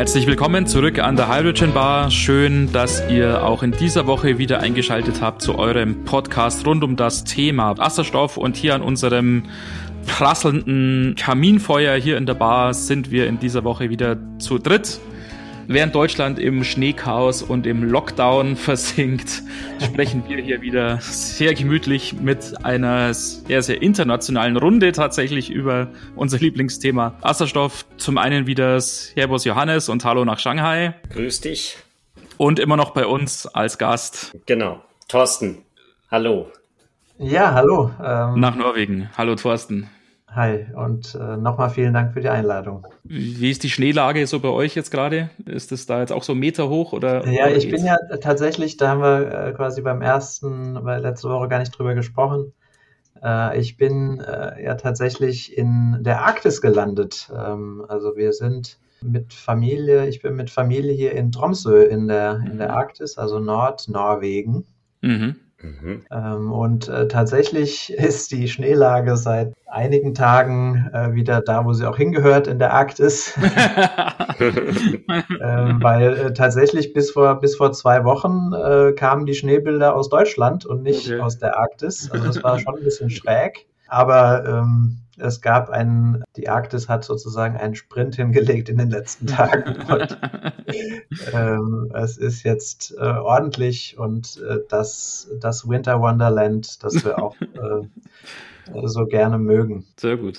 Herzlich 0.00 0.26
willkommen 0.26 0.66
zurück 0.66 0.98
an 0.98 1.16
der 1.16 1.28
Hydrogen 1.28 1.74
Bar. 1.74 2.10
Schön, 2.10 2.72
dass 2.72 3.06
ihr 3.10 3.44
auch 3.44 3.62
in 3.62 3.72
dieser 3.72 4.06
Woche 4.06 4.38
wieder 4.38 4.60
eingeschaltet 4.60 5.20
habt 5.20 5.42
zu 5.42 5.58
eurem 5.58 6.06
Podcast 6.06 6.66
rund 6.66 6.82
um 6.82 6.96
das 6.96 7.24
Thema 7.24 7.76
Wasserstoff. 7.76 8.38
Und 8.38 8.56
hier 8.56 8.74
an 8.74 8.80
unserem 8.80 9.42
prasselnden 10.06 11.16
Kaminfeuer 11.16 11.96
hier 11.96 12.16
in 12.16 12.24
der 12.24 12.32
Bar 12.32 12.72
sind 12.72 13.10
wir 13.10 13.26
in 13.26 13.40
dieser 13.40 13.62
Woche 13.62 13.90
wieder 13.90 14.16
zu 14.38 14.56
dritt. 14.56 15.00
Während 15.72 15.94
Deutschland 15.94 16.40
im 16.40 16.64
Schneechaos 16.64 17.44
und 17.44 17.64
im 17.64 17.84
Lockdown 17.84 18.56
versinkt, 18.56 19.44
sprechen 19.80 20.24
wir 20.26 20.38
hier 20.38 20.62
wieder 20.62 21.00
sehr 21.00 21.54
gemütlich 21.54 22.12
mit 22.12 22.64
einer 22.64 23.14
sehr, 23.14 23.62
sehr 23.62 23.80
internationalen 23.80 24.56
Runde 24.56 24.90
tatsächlich 24.90 25.48
über 25.48 25.86
unser 26.16 26.38
Lieblingsthema 26.38 27.14
Wasserstoff. 27.20 27.86
Zum 27.98 28.18
einen 28.18 28.48
wieder 28.48 28.80
Servus 28.80 29.44
Johannes 29.44 29.88
und 29.88 30.04
Hallo 30.04 30.24
nach 30.24 30.40
Shanghai. 30.40 30.94
Grüß 31.10 31.40
dich. 31.40 31.76
Und 32.36 32.58
immer 32.58 32.76
noch 32.76 32.90
bei 32.90 33.06
uns 33.06 33.46
als 33.46 33.78
Gast. 33.78 34.36
Genau. 34.46 34.82
Thorsten. 35.06 35.58
Hallo. 36.10 36.50
Ja, 37.16 37.54
hallo. 37.54 37.92
Ähm, 38.04 38.40
nach 38.40 38.56
Norwegen. 38.56 39.08
Hallo 39.16 39.36
Thorsten. 39.36 39.88
Hi 40.32 40.66
und 40.76 41.16
äh, 41.16 41.36
nochmal 41.36 41.70
vielen 41.70 41.92
Dank 41.92 42.12
für 42.12 42.20
die 42.20 42.28
Einladung. 42.28 42.86
Wie 43.02 43.50
ist 43.50 43.64
die 43.64 43.70
Schneelage 43.70 44.24
so 44.28 44.38
bei 44.38 44.48
euch 44.48 44.76
jetzt 44.76 44.92
gerade? 44.92 45.30
Ist 45.44 45.72
es 45.72 45.86
da 45.86 46.00
jetzt 46.00 46.12
auch 46.12 46.22
so 46.22 46.36
Meter 46.36 46.68
hoch 46.68 46.92
oder? 46.92 47.26
Ja, 47.26 47.48
ich 47.48 47.68
bin 47.68 47.84
ja 47.84 47.96
tatsächlich, 48.20 48.76
da 48.76 48.90
haben 48.90 49.02
wir 49.02 49.48
äh, 49.48 49.52
quasi 49.52 49.82
beim 49.82 50.02
ersten, 50.02 50.84
weil 50.84 51.02
letzte 51.02 51.28
Woche 51.28 51.48
gar 51.48 51.58
nicht 51.58 51.76
drüber 51.76 51.94
gesprochen. 51.94 52.52
Äh, 53.22 53.58
ich 53.58 53.76
bin 53.76 54.20
äh, 54.20 54.62
ja 54.62 54.76
tatsächlich 54.76 55.56
in 55.58 55.98
der 56.00 56.22
Arktis 56.22 56.60
gelandet. 56.60 57.28
Ähm, 57.36 57.84
also 57.88 58.16
wir 58.16 58.32
sind 58.32 58.78
mit 59.02 59.32
Familie, 59.32 60.06
ich 60.08 60.22
bin 60.22 60.36
mit 60.36 60.50
Familie 60.50 60.92
hier 60.92 61.12
in 61.12 61.32
Tromsø 61.32 61.82
in 61.82 62.06
der, 62.06 62.40
in 62.46 62.58
der 62.58 62.68
mhm. 62.68 62.74
Arktis, 62.74 63.18
also 63.18 63.40
Nordnorwegen. 63.40 64.64
Mhm. 65.00 65.36
Mhm. 65.62 66.04
Ähm, 66.10 66.52
und 66.52 66.88
äh, 66.88 67.08
tatsächlich 67.08 67.92
ist 67.96 68.32
die 68.32 68.48
Schneelage 68.48 69.16
seit 69.16 69.52
einigen 69.66 70.14
Tagen 70.14 70.90
äh, 70.92 71.12
wieder 71.12 71.40
da, 71.40 71.64
wo 71.64 71.72
sie 71.72 71.88
auch 71.88 71.96
hingehört, 71.96 72.46
in 72.46 72.58
der 72.58 72.72
Arktis. 72.72 73.34
ähm, 74.38 75.82
weil 75.82 76.16
äh, 76.16 76.32
tatsächlich 76.32 76.92
bis 76.92 77.12
vor, 77.12 77.40
bis 77.40 77.56
vor 77.56 77.72
zwei 77.72 78.04
Wochen 78.04 78.52
äh, 78.52 78.92
kamen 78.92 79.26
die 79.26 79.34
Schneebilder 79.34 79.94
aus 79.94 80.08
Deutschland 80.08 80.66
und 80.66 80.82
nicht 80.82 81.06
okay. 81.06 81.20
aus 81.20 81.38
der 81.38 81.56
Arktis. 81.56 82.10
Also 82.10 82.26
das 82.26 82.42
war 82.42 82.58
schon 82.58 82.76
ein 82.76 82.84
bisschen 82.84 83.10
schräg. 83.10 83.66
Aber 83.90 84.46
ähm, 84.46 84.98
es 85.18 85.40
gab 85.40 85.68
einen, 85.68 86.22
die 86.36 86.48
Arktis 86.48 86.88
hat 86.88 87.04
sozusagen 87.04 87.56
einen 87.56 87.74
Sprint 87.74 88.16
hingelegt 88.16 88.68
in 88.68 88.78
den 88.78 88.88
letzten 88.90 89.26
Tagen. 89.26 89.76
Und, 89.88 90.18
ähm, 91.32 91.90
es 91.94 92.16
ist 92.16 92.44
jetzt 92.44 92.94
äh, 92.96 93.02
ordentlich 93.02 93.98
und 93.98 94.40
äh, 94.48 94.58
das, 94.68 95.28
das 95.40 95.68
Winter 95.68 96.00
Wonderland, 96.00 96.82
das 96.84 97.04
wir 97.04 97.20
auch 97.20 97.34
äh, 97.40 98.86
so 98.86 99.06
gerne 99.06 99.38
mögen. 99.38 99.84
Sehr 99.98 100.16
gut. 100.16 100.38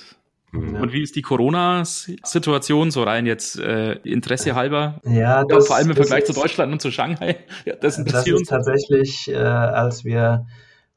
Ja. 0.54 0.80
Und 0.80 0.92
wie 0.92 1.02
ist 1.02 1.16
die 1.16 1.22
Corona-Situation 1.22 2.90
so 2.90 3.02
rein 3.02 3.26
jetzt 3.26 3.58
äh, 3.58 3.92
Interesse 4.04 4.54
halber? 4.54 5.00
Ja, 5.04 5.44
das, 5.44 5.64
ja, 5.64 5.66
vor 5.66 5.76
allem 5.76 5.90
im 5.90 5.96
Vergleich 5.96 6.24
ist, 6.24 6.34
zu 6.34 6.40
Deutschland 6.40 6.72
und 6.72 6.80
zu 6.80 6.90
Shanghai. 6.90 7.36
Ja, 7.64 7.74
das, 7.76 8.02
das 8.04 8.26
ist 8.26 8.48
tatsächlich, 8.48 9.30
äh, 9.30 9.36
als 9.36 10.04
wir 10.04 10.46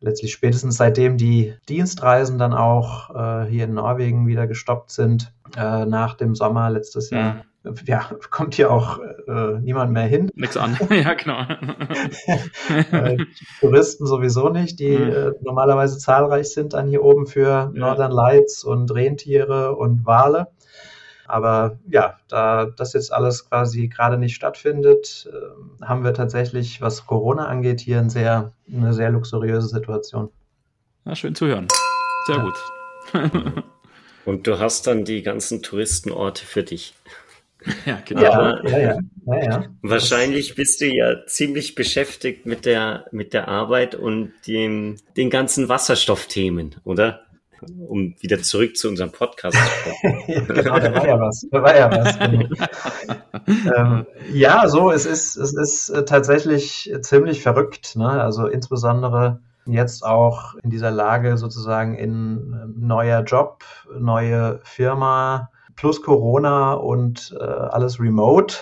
letztlich 0.00 0.32
spätestens 0.32 0.76
seitdem 0.76 1.16
die 1.16 1.54
Dienstreisen 1.68 2.38
dann 2.38 2.54
auch 2.54 3.10
äh, 3.10 3.48
hier 3.48 3.64
in 3.64 3.74
Norwegen 3.74 4.26
wieder 4.26 4.46
gestoppt 4.46 4.90
sind, 4.90 5.32
äh, 5.56 5.84
nach 5.84 6.14
dem 6.14 6.34
Sommer 6.34 6.70
letztes 6.70 7.10
Jahr. 7.10 7.34
Mhm. 7.34 7.74
Ja, 7.84 8.10
kommt 8.30 8.54
hier 8.54 8.70
auch 8.70 9.00
äh, 9.28 9.58
niemand 9.60 9.92
mehr 9.92 10.06
hin. 10.06 10.30
Nix 10.34 10.56
an, 10.56 10.78
ja 10.90 11.14
genau. 11.14 11.42
Äh, 12.92 13.18
Touristen 13.60 14.06
sowieso 14.06 14.48
nicht, 14.48 14.78
die 14.78 14.96
mhm. 14.96 15.34
normalerweise 15.42 15.98
zahlreich 15.98 16.52
sind 16.52 16.72
dann 16.72 16.88
hier 16.88 17.02
oben 17.02 17.26
für 17.26 17.48
ja. 17.48 17.70
Northern 17.72 18.12
Lights 18.12 18.64
und 18.64 18.92
Rentiere 18.94 19.76
und 19.76 20.06
Wale. 20.06 20.48
Aber 21.30 21.78
ja, 21.88 22.18
da 22.28 22.66
das 22.66 22.92
jetzt 22.92 23.12
alles 23.12 23.48
quasi 23.48 23.88
gerade 23.88 24.18
nicht 24.18 24.34
stattfindet, 24.34 25.28
äh, 25.32 25.84
haben 25.84 26.04
wir 26.04 26.12
tatsächlich, 26.12 26.80
was 26.80 27.06
Corona 27.06 27.46
angeht, 27.46 27.80
hier 27.80 27.98
ein 27.98 28.10
sehr, 28.10 28.52
eine 28.70 28.92
sehr 28.92 29.10
luxuriöse 29.10 29.68
Situation. 29.68 30.30
Na, 31.04 31.14
schön 31.14 31.34
zu 31.34 31.46
hören. 31.46 31.68
Sehr 32.26 32.36
ja. 32.36 32.42
gut. 32.42 33.64
Und 34.24 34.46
du 34.46 34.58
hast 34.58 34.86
dann 34.86 35.04
die 35.04 35.22
ganzen 35.22 35.62
Touristenorte 35.62 36.44
für 36.44 36.62
dich. 36.62 36.94
Ja, 37.84 38.00
genau. 38.06 38.22
Ja, 38.22 38.58
ja, 38.62 38.98
ja, 39.26 39.42
ja, 39.42 39.64
Wahrscheinlich 39.82 40.54
bist 40.54 40.80
du 40.80 40.86
ja 40.86 41.26
ziemlich 41.26 41.74
beschäftigt 41.74 42.46
mit 42.46 42.64
der, 42.64 43.04
mit 43.12 43.34
der 43.34 43.48
Arbeit 43.48 43.94
und 43.94 44.32
dem, 44.46 44.96
den 45.18 45.28
ganzen 45.28 45.68
Wasserstoffthemen, 45.68 46.76
oder? 46.84 47.26
Um 47.88 48.14
wieder 48.20 48.40
zurück 48.42 48.76
zu 48.76 48.88
unserem 48.88 49.12
Podcast 49.12 49.56
zu 49.56 49.90
kommen. 49.90 50.46
genau, 50.46 50.78
da 50.78 50.94
war 50.94 51.06
ja 51.06 51.20
was. 51.20 51.46
Da 51.50 51.62
war 51.62 51.76
ja 51.76 51.90
was. 51.90 52.18
Genau. 52.18 52.48
ähm, 53.76 54.06
ja, 54.32 54.68
so, 54.68 54.90
es 54.90 55.06
ist, 55.06 55.36
es 55.36 55.54
ist 55.54 55.90
äh, 55.90 56.04
tatsächlich 56.04 56.92
ziemlich 57.02 57.42
verrückt. 57.42 57.96
Ne? 57.96 58.08
Also 58.08 58.46
insbesondere 58.46 59.40
jetzt 59.66 60.04
auch 60.04 60.54
in 60.62 60.70
dieser 60.70 60.90
Lage 60.90 61.36
sozusagen 61.36 61.94
in 61.94 62.52
äh, 62.52 62.66
neuer 62.78 63.22
Job, 63.22 63.64
neue 63.98 64.60
Firma, 64.64 65.50
plus 65.76 66.02
Corona 66.02 66.74
und 66.74 67.34
äh, 67.38 67.44
alles 67.44 68.00
remote. 68.00 68.56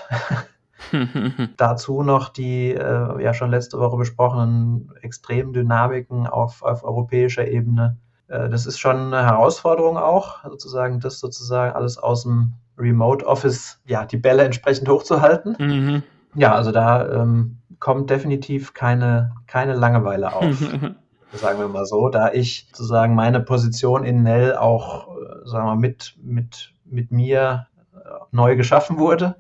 Dazu 1.57 2.03
noch 2.03 2.29
die 2.29 2.71
äh, 2.73 3.23
ja 3.23 3.35
schon 3.35 3.51
letzte 3.51 3.79
Woche 3.79 3.97
besprochenen 3.97 4.93
extremen 5.03 5.53
Dynamiken 5.53 6.27
auf, 6.27 6.63
auf 6.63 6.85
europäischer 6.85 7.47
Ebene 7.49 7.97
das 8.29 8.67
ist 8.67 8.79
schon 8.79 9.13
eine 9.13 9.25
Herausforderung 9.25 9.97
auch, 9.97 10.45
sozusagen 10.45 11.01
das 11.01 11.19
sozusagen 11.19 11.75
alles 11.75 11.99
aus 11.99 12.25
dem 12.25 12.55
Remote 12.77 13.27
Office, 13.27 13.81
ja, 13.87 14.05
die 14.05 14.19
Bälle 14.19 14.45
entsprechend 14.45 14.89
hochzuhalten. 14.89 15.57
Mhm. 15.59 16.03
Ja, 16.35 16.55
also 16.55 16.71
da 16.71 17.09
ähm, 17.11 17.59
kommt 17.81 18.11
definitiv 18.11 18.75
keine, 18.75 19.33
keine 19.47 19.75
Langeweile 19.75 20.35
auf. 20.35 20.45
sagen 21.33 21.59
wir 21.59 21.69
mal 21.69 21.87
so, 21.87 22.09
da 22.09 22.33
ich 22.33 22.69
sozusagen 22.69 23.15
meine 23.15 23.41
Position 23.41 24.05
in 24.05 24.23
Nell 24.23 24.57
auch, 24.57 25.09
äh, 25.17 25.49
sagen 25.49 25.67
wir 25.67 25.75
mal, 25.75 25.77
mit, 25.77 26.15
mit, 26.23 26.73
mit 26.85 27.11
mir 27.11 27.67
äh, 27.95 27.99
neu 28.31 28.57
geschaffen 28.57 28.99
wurde. 28.99 29.37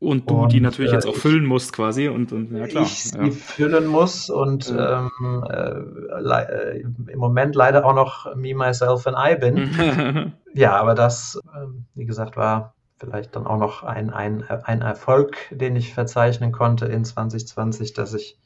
Und 0.00 0.30
du 0.30 0.44
und, 0.44 0.52
die 0.52 0.62
natürlich 0.62 0.92
äh, 0.92 0.94
jetzt 0.94 1.06
auch 1.06 1.14
füllen 1.14 1.44
musst 1.44 1.74
quasi 1.74 2.08
und, 2.08 2.32
und 2.32 2.56
ja 2.56 2.66
klar. 2.66 2.84
Ich 2.84 3.12
ja. 3.12 3.22
die 3.22 3.30
füllen 3.30 3.86
muss 3.86 4.30
und 4.30 4.70
ähm, 4.70 5.10
äh, 5.46 6.80
im 6.80 7.18
Moment 7.18 7.54
leider 7.54 7.84
auch 7.84 7.94
noch 7.94 8.34
me, 8.34 8.54
myself 8.54 9.06
and 9.06 9.18
I 9.18 9.36
bin. 9.36 10.32
ja, 10.54 10.74
aber 10.74 10.94
das, 10.94 11.38
äh, 11.54 11.66
wie 11.94 12.06
gesagt, 12.06 12.38
war 12.38 12.74
vielleicht 12.96 13.36
dann 13.36 13.46
auch 13.46 13.58
noch 13.58 13.82
ein, 13.82 14.08
ein, 14.08 14.42
ein 14.42 14.80
Erfolg, 14.80 15.36
den 15.50 15.76
ich 15.76 15.92
verzeichnen 15.92 16.50
konnte 16.50 16.86
in 16.86 17.04
2020, 17.04 17.92
dass 17.92 18.14
ich 18.14 18.38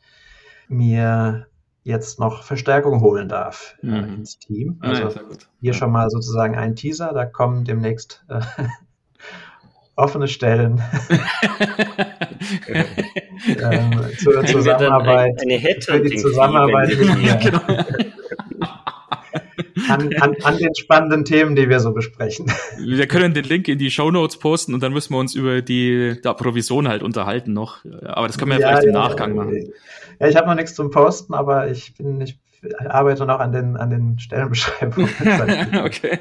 mir 0.68 1.46
jetzt 1.84 2.18
noch 2.18 2.42
Verstärkung 2.42 3.00
holen 3.00 3.28
darf 3.28 3.76
äh, 3.82 3.86
mhm. 3.86 4.14
ins 4.14 4.38
Team. 4.38 4.78
Also 4.80 5.02
ja, 5.04 5.22
hier 5.60 5.74
schon 5.74 5.92
mal 5.92 6.10
sozusagen 6.10 6.56
ein 6.56 6.74
Teaser, 6.74 7.12
da 7.12 7.26
kommen 7.26 7.64
demnächst 7.64 8.24
äh, 8.28 8.40
offene 9.96 10.28
Stellen 10.28 10.82
ähm, 12.68 14.00
zur 14.18 14.44
Zusammenarbeit. 14.44 15.40
Eine, 15.40 15.54
eine 15.54 15.80
für 15.80 16.00
die 16.00 16.16
Zusammenarbeit 16.16 16.98
mit 16.98 17.18
mir. 17.18 17.34
Genau. 17.36 17.60
An, 19.88 20.14
an, 20.20 20.34
an, 20.42 20.58
den 20.58 20.74
spannenden 20.74 21.24
Themen, 21.24 21.56
die 21.56 21.68
wir 21.68 21.78
so 21.80 21.92
besprechen. 21.92 22.46
Wir 22.78 23.06
können 23.06 23.34
den 23.34 23.44
Link 23.44 23.68
in 23.68 23.78
die 23.78 23.90
Show 23.90 24.10
Notes 24.10 24.38
posten 24.38 24.72
und 24.72 24.82
dann 24.82 24.92
müssen 24.92 25.12
wir 25.12 25.18
uns 25.18 25.34
über 25.34 25.62
die 25.62 26.16
da 26.22 26.32
Provision 26.32 26.88
halt 26.88 27.02
unterhalten 27.02 27.52
noch. 27.52 27.84
Aber 28.04 28.26
das 28.26 28.38
können 28.38 28.52
wir 28.52 28.60
ja, 28.60 28.68
vielleicht 28.68 28.86
im 28.86 28.92
Nachgang 28.92 29.34
machen. 29.34 29.72
Ja, 30.20 30.28
ich 30.28 30.36
habe 30.36 30.46
noch 30.48 30.54
nichts 30.54 30.74
zum 30.74 30.90
Posten, 30.90 31.34
aber 31.34 31.70
ich 31.70 31.94
bin, 31.94 32.20
ich 32.20 32.38
arbeite 32.88 33.26
noch 33.26 33.40
an 33.40 33.52
den, 33.52 33.76
an 33.76 33.90
den 33.90 34.18
Stellenbeschreibungen. 34.18 35.10
okay. 35.84 36.18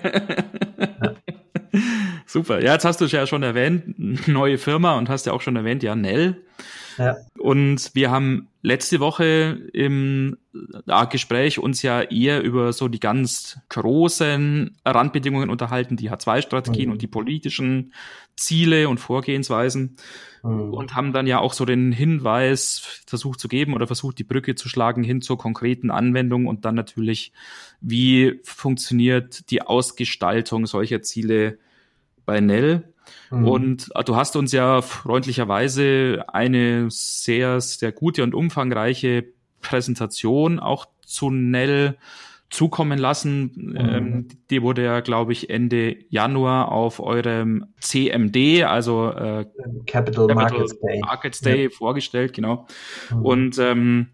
Super. 2.33 2.63
Ja, 2.63 2.73
jetzt 2.73 2.83
hast 2.83 2.99
du 2.99 3.05
es 3.05 3.11
ja 3.11 3.27
schon 3.27 3.43
erwähnt, 3.43 4.27
neue 4.27 4.57
Firma 4.57 4.97
und 4.97 5.07
hast 5.07 5.27
ja 5.27 5.33
auch 5.33 5.41
schon 5.41 5.55
erwähnt, 5.55 5.83
ja, 5.83 5.95
Nell. 5.95 6.41
Ja. 6.97 7.17
Und 7.37 7.91
wir 7.93 8.09
haben 8.09 8.47
letzte 8.63 8.99
Woche 8.99 9.69
im 9.71 10.37
äh, 10.87 11.07
Gespräch 11.11 11.59
uns 11.59 11.83
ja 11.83 12.01
eher 12.01 12.41
über 12.41 12.73
so 12.73 12.87
die 12.87 12.99
ganz 12.99 13.59
großen 13.69 14.75
Randbedingungen 14.83 15.51
unterhalten, 15.51 15.95
die 15.95 16.09
H2-Strategien 16.09 16.87
mhm. 16.87 16.93
und 16.93 17.03
die 17.03 17.07
politischen 17.07 17.93
Ziele 18.35 18.89
und 18.89 18.99
Vorgehensweisen 18.99 19.97
mhm. 20.41 20.73
und 20.73 20.95
haben 20.95 21.13
dann 21.13 21.27
ja 21.27 21.37
auch 21.37 21.53
so 21.53 21.65
den 21.65 21.91
Hinweis 21.91 23.01
versucht 23.05 23.41
zu 23.41 23.47
geben 23.47 23.75
oder 23.75 23.85
versucht 23.85 24.17
die 24.17 24.23
Brücke 24.23 24.55
zu 24.55 24.69
schlagen 24.69 25.03
hin 25.03 25.21
zur 25.21 25.37
konkreten 25.37 25.91
Anwendung 25.91 26.47
und 26.47 26.65
dann 26.65 26.73
natürlich, 26.73 27.31
wie 27.79 28.39
funktioniert 28.43 29.51
die 29.51 29.61
Ausgestaltung 29.61 30.65
solcher 30.65 31.03
Ziele 31.03 31.59
bei 32.25 32.39
Nell. 32.39 32.93
Mhm. 33.31 33.47
Und 33.47 33.89
äh, 33.95 34.03
du 34.03 34.15
hast 34.15 34.35
uns 34.35 34.51
ja 34.51 34.81
freundlicherweise 34.81 36.25
eine 36.27 36.87
sehr, 36.89 37.61
sehr 37.61 37.91
gute 37.91 38.23
und 38.23 38.33
umfangreiche 38.33 39.25
Präsentation 39.61 40.59
auch 40.59 40.85
zu 41.05 41.29
Nell 41.29 41.97
zukommen 42.53 42.99
lassen. 42.99 43.51
Mhm. 43.55 43.75
Ähm, 43.77 44.27
die 44.51 44.61
wurde 44.61 44.83
ja, 44.83 44.99
glaube 44.99 45.31
ich, 45.33 45.49
Ende 45.49 45.95
Januar 46.09 46.71
auf 46.71 46.99
eurem 46.99 47.65
CMD, 47.79 48.63
also 48.63 49.09
äh, 49.09 49.45
Capital, 49.87 50.27
Capital 50.27 50.35
Markets 50.35 50.79
Day, 50.79 50.99
Markets 50.99 51.41
Day 51.41 51.63
ja. 51.63 51.69
vorgestellt, 51.71 52.33
genau. 52.33 52.67
Mhm. 53.09 53.25
Und 53.25 53.57
ähm, 53.57 54.09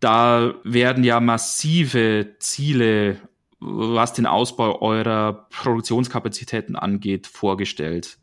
da 0.00 0.54
werden 0.64 1.04
ja 1.04 1.20
massive 1.20 2.34
Ziele, 2.40 3.16
was 3.64 4.12
den 4.12 4.26
Ausbau 4.26 4.80
eurer 4.80 5.46
Produktionskapazitäten 5.50 6.76
angeht, 6.76 7.26
vorgestellt. 7.26 8.18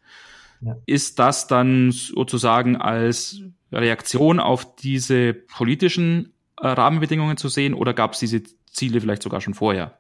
Ja. 0.61 0.77
Ist 0.85 1.19
das 1.19 1.47
dann 1.47 1.91
sozusagen 1.91 2.75
als 2.75 3.41
Reaktion 3.71 4.39
auf 4.39 4.75
diese 4.75 5.33
politischen 5.33 6.33
äh, 6.61 6.67
Rahmenbedingungen 6.67 7.37
zu 7.37 7.49
sehen 7.49 7.73
oder 7.73 7.93
gab 7.93 8.13
es 8.13 8.19
diese 8.19 8.43
Ziele 8.71 9.01
vielleicht 9.01 9.23
sogar 9.23 9.41
schon 9.41 9.53
vorher? 9.53 9.97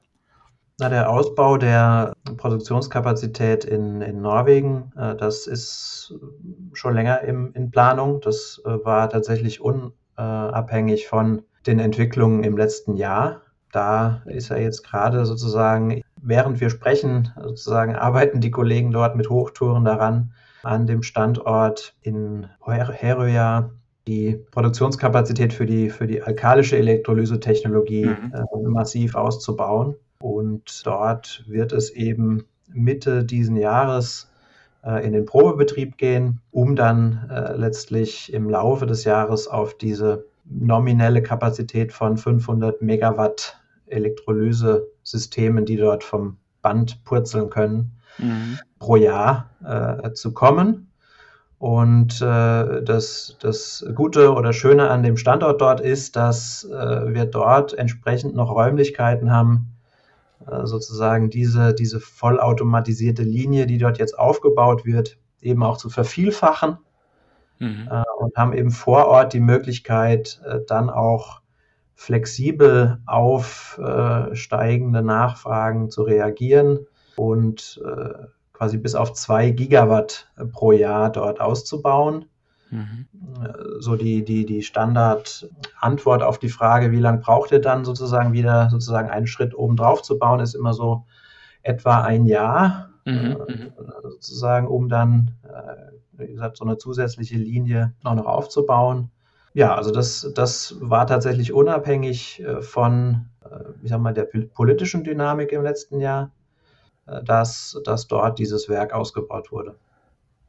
Na, 0.79 0.89
der 0.89 1.09
Ausbau 1.09 1.57
der 1.57 2.13
Produktionskapazität 2.37 3.65
in, 3.65 4.01
in 4.01 4.21
Norwegen, 4.21 4.91
äh, 4.97 5.15
das 5.15 5.47
ist 5.47 6.13
schon 6.73 6.93
länger 6.93 7.21
im, 7.21 7.53
in 7.53 7.71
Planung. 7.71 8.21
Das 8.21 8.61
äh, 8.65 8.83
war 8.83 9.09
tatsächlich 9.09 9.61
unabhängig 9.61 11.07
von 11.07 11.43
den 11.67 11.79
Entwicklungen 11.79 12.43
im 12.43 12.57
letzten 12.57 12.95
Jahr. 12.95 13.40
Da 13.71 14.21
ist 14.25 14.51
er 14.51 14.61
jetzt 14.61 14.83
gerade 14.83 15.25
sozusagen, 15.25 16.01
während 16.21 16.59
wir 16.59 16.69
sprechen, 16.69 17.33
sozusagen 17.41 17.95
arbeiten 17.95 18.41
die 18.41 18.51
Kollegen 18.51 18.91
dort 18.91 19.15
mit 19.15 19.29
Hochtouren 19.29 19.85
daran, 19.85 20.33
an 20.63 20.85
dem 20.87 21.03
Standort 21.03 21.95
in 22.01 22.47
Herøya 22.65 23.71
die 24.07 24.43
Produktionskapazität 24.51 25.53
für 25.53 25.65
die, 25.65 25.89
für 25.89 26.07
die 26.07 26.21
alkalische 26.21 26.77
Elektrolyse-Technologie 26.77 28.05
mhm. 28.05 28.33
äh, 28.33 28.67
massiv 28.67 29.15
auszubauen. 29.15 29.95
Und 30.19 30.85
dort 30.85 31.43
wird 31.47 31.71
es 31.71 31.91
eben 31.91 32.45
Mitte 32.73 33.23
diesen 33.23 33.55
Jahres 33.57 34.31
äh, 34.83 35.05
in 35.05 35.13
den 35.13 35.25
Probebetrieb 35.25 35.97
gehen, 35.97 36.41
um 36.51 36.75
dann 36.75 37.29
äh, 37.29 37.55
letztlich 37.55 38.33
im 38.33 38.49
Laufe 38.49 38.85
des 38.85 39.03
Jahres 39.03 39.47
auf 39.47 39.77
diese 39.77 40.25
nominelle 40.45 41.21
Kapazität 41.21 41.93
von 41.93 42.17
500 42.17 42.81
Megawatt 42.81 43.60
Elektrolyse-Systemen, 43.91 45.65
die 45.65 45.77
dort 45.77 46.03
vom 46.03 46.37
Band 46.61 47.03
purzeln 47.03 47.49
können, 47.49 47.93
mhm. 48.17 48.59
pro 48.79 48.95
Jahr 48.95 49.49
äh, 49.63 50.13
zu 50.13 50.33
kommen. 50.33 50.87
Und 51.61 52.21
äh, 52.21 52.81
das, 52.81 53.37
das 53.39 53.85
Gute 53.93 54.33
oder 54.33 54.51
Schöne 54.51 54.89
an 54.89 55.03
dem 55.03 55.15
Standort 55.15 55.61
dort 55.61 55.79
ist, 55.79 56.15
dass 56.15 56.63
äh, 56.63 57.13
wir 57.13 57.25
dort 57.25 57.73
entsprechend 57.73 58.33
noch 58.33 58.49
Räumlichkeiten 58.49 59.31
haben, 59.31 59.75
äh, 60.47 60.65
sozusagen 60.65 61.29
diese, 61.29 61.75
diese 61.75 61.99
vollautomatisierte 61.99 63.21
Linie, 63.21 63.67
die 63.67 63.77
dort 63.77 63.99
jetzt 63.99 64.17
aufgebaut 64.17 64.85
wird, 64.85 65.19
eben 65.39 65.61
auch 65.61 65.77
zu 65.77 65.89
vervielfachen. 65.89 66.79
Mhm. 67.59 67.87
Äh, 67.91 68.03
und 68.17 68.35
haben 68.35 68.53
eben 68.53 68.71
vor 68.71 69.05
Ort 69.05 69.33
die 69.33 69.39
Möglichkeit, 69.39 70.41
äh, 70.43 70.61
dann 70.67 70.89
auch 70.89 71.40
flexibel 71.95 72.99
auf 73.05 73.79
äh, 73.83 74.35
steigende 74.35 75.01
Nachfragen 75.01 75.89
zu 75.89 76.03
reagieren 76.03 76.87
und 77.15 77.81
quasi 78.53 78.77
bis 78.77 78.95
auf 78.95 79.13
zwei 79.13 79.51
Gigawatt 79.51 80.31
pro 80.51 80.71
Jahr 80.71 81.11
dort 81.11 81.41
auszubauen. 81.41 82.25
Mhm. 82.71 83.05
So 83.79 83.95
die, 83.95 84.23
die, 84.23 84.45
die 84.45 84.63
Standardantwort 84.63 86.23
auf 86.23 86.39
die 86.39 86.49
Frage, 86.49 86.91
wie 86.91 86.99
lange 86.99 87.19
braucht 87.19 87.51
ihr 87.51 87.59
dann 87.59 87.85
sozusagen 87.85 88.33
wieder 88.33 88.69
sozusagen 88.69 89.09
einen 89.09 89.27
Schritt 89.27 89.53
oben 89.53 89.75
drauf 89.75 90.01
zu 90.01 90.17
bauen, 90.17 90.39
ist 90.39 90.55
immer 90.55 90.73
so 90.73 91.05
etwa 91.63 92.01
ein 92.01 92.25
Jahr, 92.25 92.89
mhm. 93.05 93.13
äh, 93.13 93.53
mhm. 93.53 93.73
sozusagen, 94.03 94.67
um 94.67 94.89
dann, 94.89 95.31
äh, 95.43 95.91
wie 96.13 96.27
gesagt, 96.27 96.57
so 96.57 96.65
eine 96.65 96.77
zusätzliche 96.77 97.37
Linie 97.37 97.93
auch 98.03 98.15
noch 98.15 98.25
aufzubauen. 98.25 99.11
Ja, 99.53 99.75
also 99.75 99.91
das, 99.91 100.31
das 100.33 100.75
war 100.79 101.07
tatsächlich 101.07 101.51
unabhängig 101.53 102.41
äh, 102.41 102.61
von, 102.61 103.25
äh, 103.43 103.63
ich 103.83 103.89
sag 103.89 103.99
mal, 103.99 104.13
der 104.13 104.23
politischen 104.23 105.03
Dynamik 105.03 105.51
im 105.51 105.63
letzten 105.63 105.99
Jahr. 105.99 106.31
Äh, 107.07 107.23
dass, 107.23 107.79
dass 107.83 108.07
dort 108.07 108.39
dieses 108.39 108.69
Werk 108.69 108.93
ausgebaut 108.93 109.51
wurde 109.51 109.75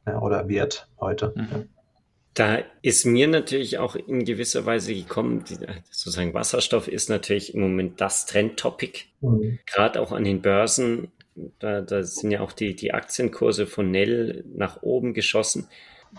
ja, 0.07 0.19
oder 0.19 0.47
wird 0.47 0.87
heute. 0.99 1.33
Mhm. 1.35 1.69
Da 2.33 2.59
ist 2.81 3.05
mir 3.05 3.27
natürlich 3.27 3.77
auch 3.77 3.95
in 3.95 4.25
gewisser 4.25 4.65
Weise 4.65 4.93
gekommen, 4.93 5.43
die, 5.47 5.55
sozusagen 5.91 6.33
Wasserstoff 6.33 6.87
ist 6.87 7.09
natürlich 7.09 7.53
im 7.53 7.61
Moment 7.61 8.01
das 8.01 8.25
Trendtopic, 8.25 9.05
mhm. 9.21 9.59
gerade 9.67 10.01
auch 10.01 10.11
an 10.11 10.23
den 10.23 10.41
Börsen. 10.41 11.11
Da, 11.59 11.81
da 11.81 12.03
sind 12.03 12.31
ja 12.31 12.41
auch 12.41 12.51
die, 12.51 12.75
die 12.75 12.93
Aktienkurse 12.93 13.67
von 13.67 13.89
Nell 13.89 14.45
nach 14.55 14.81
oben 14.81 15.13
geschossen. 15.13 15.67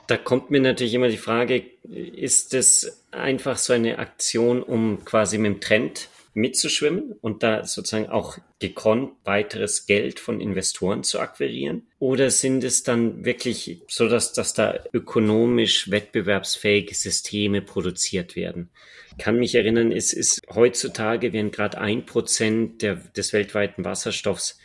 Da 0.07 0.17
kommt 0.17 0.51
mir 0.51 0.61
natürlich 0.61 0.95
immer 0.95 1.09
die 1.09 1.17
Frage, 1.17 1.65
ist 1.83 2.55
es 2.55 3.05
einfach 3.11 3.59
so 3.59 3.73
eine 3.73 3.99
Aktion, 3.99 4.63
um 4.63 5.05
quasi 5.05 5.39
mit 5.39 5.53
dem 5.53 5.61
Trend 5.61 6.09
mitzuschwimmen 6.35 7.15
und 7.21 7.43
da 7.43 7.65
sozusagen 7.65 8.09
auch 8.09 8.39
gekonnt 8.59 9.13
weiteres 9.25 9.87
Geld 9.87 10.19
von 10.19 10.41
Investoren 10.41 11.05
zu 11.05 11.21
akquirieren? 11.21 11.87
Oder 12.01 12.31
sind 12.31 12.65
es 12.65 12.83
dann 12.83 13.25
wirklich 13.25 13.83
so, 13.89 14.09
dass, 14.09 14.33
dass 14.33 14.53
da 14.53 14.81
ökonomisch 14.93 15.91
wettbewerbsfähige 15.91 16.95
Systeme 16.95 17.63
produziert 17.63 18.37
werden? 18.37 18.71
Ich 19.17 19.25
kann 19.25 19.39
mich 19.39 19.55
erinnern, 19.55 19.93
es 19.93 20.13
ist 20.13 20.43
heutzutage 20.53 21.33
werden 21.33 21.53
gerade 21.53 21.79
ein 21.79 22.05
Prozent 22.05 22.83
des 22.83 23.33
weltweiten 23.33 23.85
Wasserstoffs 23.85 24.59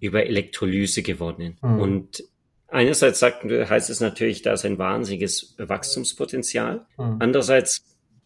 über 0.00 0.26
Elektrolyse 0.26 1.02
gewonnen. 1.02 1.56
Mhm. 1.62 1.78
Und 1.78 2.24
einerseits 2.72 3.20
sagt, 3.20 3.44
heißt 3.44 3.90
es 3.90 4.00
natürlich, 4.00 4.42
da 4.42 4.52
ist 4.52 4.64
ein 4.64 4.78
wahnsinniges 4.78 5.54
Wachstumspotenzial. 5.58 6.86
Mhm. 6.98 7.16
Andererseits 7.20 7.84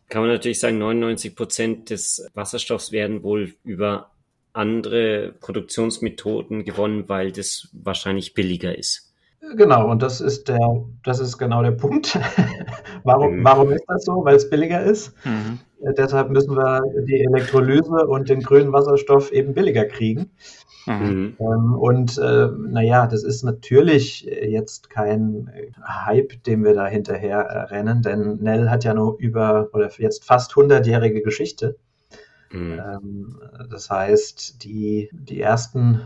kann 0.09 0.23
man 0.23 0.31
natürlich 0.31 0.61
sagen, 0.61 0.79
99 0.79 1.35
Prozent 1.35 1.91
des 1.91 2.26
Wasserstoffs 2.35 2.93
werden 2.93 3.23
wohl 3.23 3.55
über 3.65 4.12
andere 4.53 5.35
Produktionsmethoden 5.41 6.65
gewonnen, 6.65 7.09
weil 7.09 7.33
das 7.33 7.69
wahrscheinlich 7.73 8.35
billiger 8.35 8.76
ist. 8.76 9.12
Genau, 9.55 9.88
und 9.88 10.03
das 10.03 10.21
ist 10.21 10.49
der, 10.49 10.85
das 11.05 11.21
ist 11.21 11.38
genau 11.38 11.62
der 11.62 11.73
Punkt. 11.73 12.19
warum, 13.05 13.37
mhm. 13.37 13.45
warum 13.45 13.71
ist 13.71 13.85
das 13.87 14.05
so? 14.05 14.25
Weil 14.25 14.37
es 14.37 14.49
billiger 14.49 14.83
ist. 14.83 15.12
Mhm. 15.25 15.61
Äh, 15.80 15.95
deshalb 15.95 16.30
müssen 16.30 16.56
wir 16.56 16.83
die 17.06 17.21
Elektrolyse 17.21 18.06
und 18.06 18.28
den 18.28 18.42
grünen 18.42 18.73
Wasserstoff 18.73 19.33
eben 19.33 19.54
billiger 19.54 19.85
kriegen. 19.85 20.30
Mhm. 20.87 21.37
Ähm, 21.40 21.75
und 21.75 22.18
äh, 22.18 22.49
naja, 22.56 23.06
das 23.06 23.25
ist 23.25 23.42
natürlich 23.42 24.23
jetzt 24.23 24.88
kein 24.88 25.50
Hype, 25.85 26.42
dem 26.45 26.64
wir 26.64 26.75
da 26.75 26.87
hinterher 26.87 27.40
äh, 27.40 27.59
rennen, 27.75 28.02
denn 28.02 28.38
Nell 28.40 28.71
hat 28.71 28.85
ja 28.85 28.95
nur 28.95 29.16
über 29.18 29.68
oder 29.73 29.90
jetzt 29.99 30.25
fast 30.25 30.52
100-jährige 30.52 31.23
Geschichte. 31.23 31.76
Mhm. 32.52 32.80
Ähm, 32.80 33.40
das 33.71 33.90
heißt, 33.90 34.62
die, 34.62 35.11
die 35.12 35.40
ersten 35.40 36.02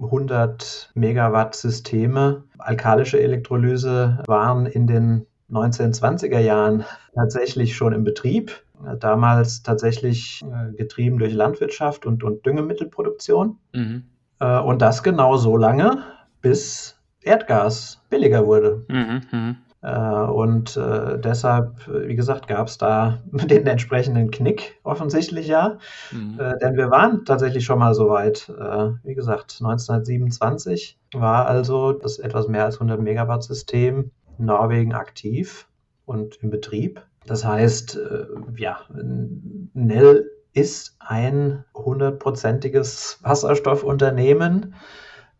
100 0.00 0.92
Megawatt 0.94 1.54
Systeme, 1.56 2.44
alkalische 2.58 3.20
Elektrolyse, 3.20 4.22
waren 4.26 4.66
in 4.66 4.86
den 4.86 5.26
1920er 5.50 6.38
Jahren 6.38 6.84
tatsächlich 7.14 7.76
schon 7.76 7.92
im 7.92 8.04
Betrieb. 8.04 8.63
Damals 8.98 9.62
tatsächlich 9.62 10.42
äh, 10.42 10.72
getrieben 10.72 11.18
durch 11.18 11.32
Landwirtschaft 11.32 12.06
und, 12.06 12.24
und 12.24 12.44
Düngemittelproduktion. 12.44 13.58
Mhm. 13.72 14.04
Äh, 14.40 14.58
und 14.58 14.82
das 14.82 15.02
genau 15.02 15.36
so 15.36 15.56
lange, 15.56 16.02
bis 16.42 16.98
Erdgas 17.22 18.02
billiger 18.10 18.46
wurde. 18.46 18.84
Mhm, 18.88 19.22
mh. 19.30 19.56
Äh, 19.84 20.30
und 20.30 20.78
äh, 20.78 21.18
deshalb, 21.18 21.86
wie 21.86 22.16
gesagt, 22.16 22.48
gab 22.48 22.68
es 22.68 22.78
da 22.78 23.18
den 23.32 23.66
entsprechenden 23.66 24.30
Knick, 24.30 24.80
offensichtlich 24.82 25.46
ja. 25.46 25.78
Mhm. 26.10 26.40
Äh, 26.40 26.58
denn 26.58 26.76
wir 26.76 26.90
waren 26.90 27.24
tatsächlich 27.24 27.64
schon 27.64 27.78
mal 27.78 27.94
so 27.94 28.08
weit. 28.08 28.48
Äh, 28.48 28.92
wie 29.02 29.14
gesagt, 29.14 29.58
1927 29.60 30.98
war 31.12 31.46
also 31.46 31.92
das 31.92 32.18
etwas 32.18 32.48
mehr 32.48 32.64
als 32.64 32.76
100 32.76 33.00
Megawatt 33.00 33.42
System 33.42 34.10
in 34.38 34.46
Norwegen 34.46 34.94
aktiv 34.94 35.68
und 36.06 36.36
im 36.42 36.48
Betrieb. 36.48 37.02
Das 37.26 37.44
heißt, 37.44 37.96
äh, 37.96 38.26
ja, 38.56 38.80
Nell 38.92 40.30
ist 40.52 40.96
ein 41.00 41.64
hundertprozentiges 41.74 43.18
Wasserstoffunternehmen 43.22 44.74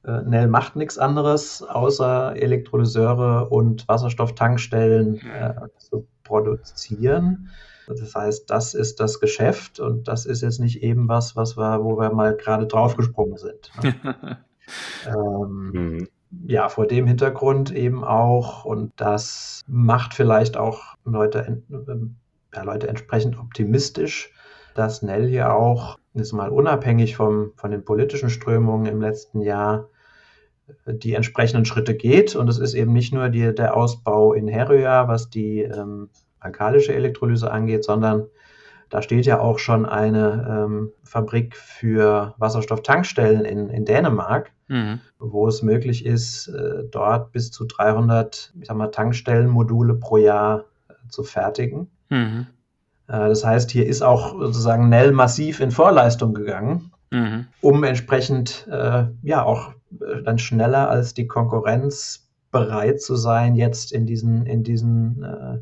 äh, 0.06 0.22
Nell 0.22 0.48
macht 0.48 0.76
nichts 0.76 0.98
anderes, 0.98 1.62
außer 1.62 2.36
Elektrolyseure 2.36 3.48
und 3.48 3.88
Wasserstofftankstellen 3.88 5.20
äh, 5.26 5.54
zu 5.78 6.06
produzieren. 6.22 7.50
Das 7.86 8.14
heißt, 8.14 8.50
das 8.50 8.74
ist 8.74 9.00
das 9.00 9.20
Geschäft 9.20 9.80
und 9.80 10.08
das 10.08 10.26
ist 10.26 10.42
jetzt 10.42 10.60
nicht 10.60 10.82
eben 10.82 11.08
was, 11.08 11.36
was 11.36 11.56
wir, 11.56 11.84
wo 11.84 11.98
wir 11.98 12.10
mal 12.12 12.36
gerade 12.36 12.66
draufgesprungen 12.66 13.36
sind. 13.36 13.70
Ne? 13.82 14.38
ähm, 15.06 15.70
mhm. 15.72 16.08
Ja, 16.46 16.68
vor 16.68 16.86
dem 16.86 17.06
Hintergrund 17.06 17.72
eben 17.72 18.04
auch, 18.04 18.64
und 18.64 18.92
das 18.96 19.62
macht 19.66 20.14
vielleicht 20.14 20.56
auch 20.56 20.94
Leute, 21.04 21.62
ja, 22.54 22.62
Leute 22.62 22.88
entsprechend 22.88 23.38
optimistisch, 23.38 24.32
dass 24.74 25.02
Nell 25.02 25.28
hier 25.28 25.54
auch, 25.54 25.98
ist 26.14 26.32
mal 26.32 26.50
unabhängig 26.50 27.16
vom, 27.16 27.52
von 27.56 27.70
den 27.70 27.84
politischen 27.84 28.30
Strömungen 28.30 28.86
im 28.86 29.00
letzten 29.00 29.40
Jahr, 29.40 29.88
die 30.86 31.14
entsprechenden 31.14 31.64
Schritte 31.64 31.94
geht. 31.94 32.36
Und 32.36 32.48
es 32.48 32.58
ist 32.58 32.74
eben 32.74 32.92
nicht 32.92 33.12
nur 33.12 33.28
die, 33.28 33.54
der 33.54 33.76
Ausbau 33.76 34.32
in 34.32 34.48
Herøya, 34.48 35.08
was 35.08 35.30
die 35.30 35.62
ähm, 35.62 36.08
alkalische 36.40 36.94
Elektrolyse 36.94 37.50
angeht, 37.50 37.84
sondern 37.84 38.26
da 38.94 39.02
steht 39.02 39.26
ja 39.26 39.40
auch 39.40 39.58
schon 39.58 39.86
eine 39.86 40.46
ähm, 40.48 40.92
Fabrik 41.02 41.56
für 41.56 42.32
Wasserstofftankstellen 42.38 43.44
in, 43.44 43.68
in 43.68 43.84
Dänemark, 43.84 44.52
mhm. 44.68 45.00
wo 45.18 45.48
es 45.48 45.62
möglich 45.62 46.06
ist, 46.06 46.46
äh, 46.46 46.84
dort 46.92 47.32
bis 47.32 47.50
zu 47.50 47.64
300 47.64 48.52
ich 48.60 48.68
sag 48.68 48.76
mal, 48.76 48.86
Tankstellenmodule 48.86 49.94
pro 49.94 50.18
Jahr 50.18 50.66
äh, 50.88 50.92
zu 51.08 51.24
fertigen. 51.24 51.90
Mhm. 52.08 52.46
Äh, 53.08 53.28
das 53.30 53.44
heißt, 53.44 53.72
hier 53.72 53.84
ist 53.84 54.02
auch 54.02 54.38
sozusagen 54.38 54.90
Nell 54.90 55.10
massiv 55.10 55.58
in 55.58 55.72
Vorleistung 55.72 56.32
gegangen, 56.32 56.92
mhm. 57.10 57.46
um 57.62 57.82
entsprechend 57.82 58.68
äh, 58.70 59.06
ja 59.22 59.42
auch 59.42 59.72
äh, 59.90 60.22
dann 60.22 60.38
schneller 60.38 60.88
als 60.88 61.14
die 61.14 61.26
Konkurrenz 61.26 62.28
bereit 62.52 63.00
zu 63.00 63.16
sein, 63.16 63.56
jetzt 63.56 63.90
in 63.90 64.06
diesen, 64.06 64.46
in 64.46 64.62
diesen, 64.62 65.24
äh, 65.24 65.54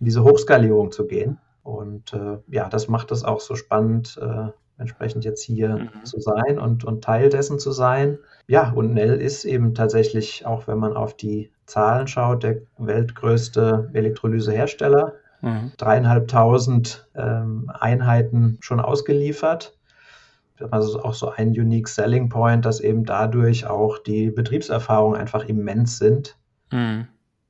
in 0.00 0.06
diese 0.06 0.24
Hochskalierung 0.24 0.90
zu 0.90 1.06
gehen. 1.06 1.38
Und 1.66 2.12
äh, 2.12 2.38
ja, 2.48 2.68
das 2.68 2.88
macht 2.88 3.10
es 3.10 3.24
auch 3.24 3.40
so 3.40 3.56
spannend, 3.56 4.18
äh, 4.20 4.50
entsprechend 4.78 5.24
jetzt 5.24 5.42
hier 5.42 5.76
mhm. 5.76 6.04
zu 6.04 6.20
sein 6.20 6.58
und, 6.58 6.84
und 6.84 7.02
Teil 7.02 7.28
dessen 7.28 7.58
zu 7.58 7.72
sein. 7.72 8.18
Ja, 8.46 8.70
und 8.72 8.94
Nell 8.94 9.20
ist 9.20 9.44
eben 9.44 9.74
tatsächlich, 9.74 10.46
auch 10.46 10.68
wenn 10.68 10.78
man 10.78 10.96
auf 10.96 11.16
die 11.16 11.50
Zahlen 11.64 12.06
schaut, 12.06 12.42
der 12.44 12.58
weltgrößte 12.78 13.90
Elektrolysehersteller. 13.92 15.14
Mhm. 15.40 15.72
Dreieinhalbtausend 15.76 17.08
ähm, 17.14 17.70
Einheiten 17.74 18.58
schon 18.60 18.80
ausgeliefert 18.80 19.76
also 20.70 21.02
auch 21.02 21.14
so 21.14 21.30
ein 21.30 21.48
unique 21.50 21.88
selling 21.88 22.28
point, 22.28 22.64
dass 22.64 22.80
eben 22.80 23.04
dadurch 23.04 23.66
auch 23.66 23.98
die 23.98 24.30
Betriebserfahrungen 24.30 25.20
einfach 25.20 25.44
immens 25.44 25.98
sind. 25.98 26.36
Mhm. 26.72 27.08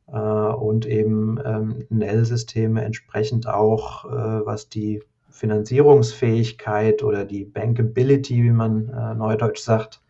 Äh, 0.08 0.18
und 0.18 0.86
eben 0.86 1.38
ähm, 1.44 1.86
Nell-Systeme 1.88 2.84
entsprechend 2.84 3.48
auch, 3.48 4.04
äh, 4.04 4.46
was 4.46 4.68
die 4.68 5.02
Finanzierungsfähigkeit 5.30 7.02
oder 7.02 7.24
die 7.24 7.44
Bankability, 7.44 8.42
wie 8.42 8.50
man 8.50 8.88
äh, 8.88 9.14
neudeutsch 9.14 9.60
sagt, 9.60 10.00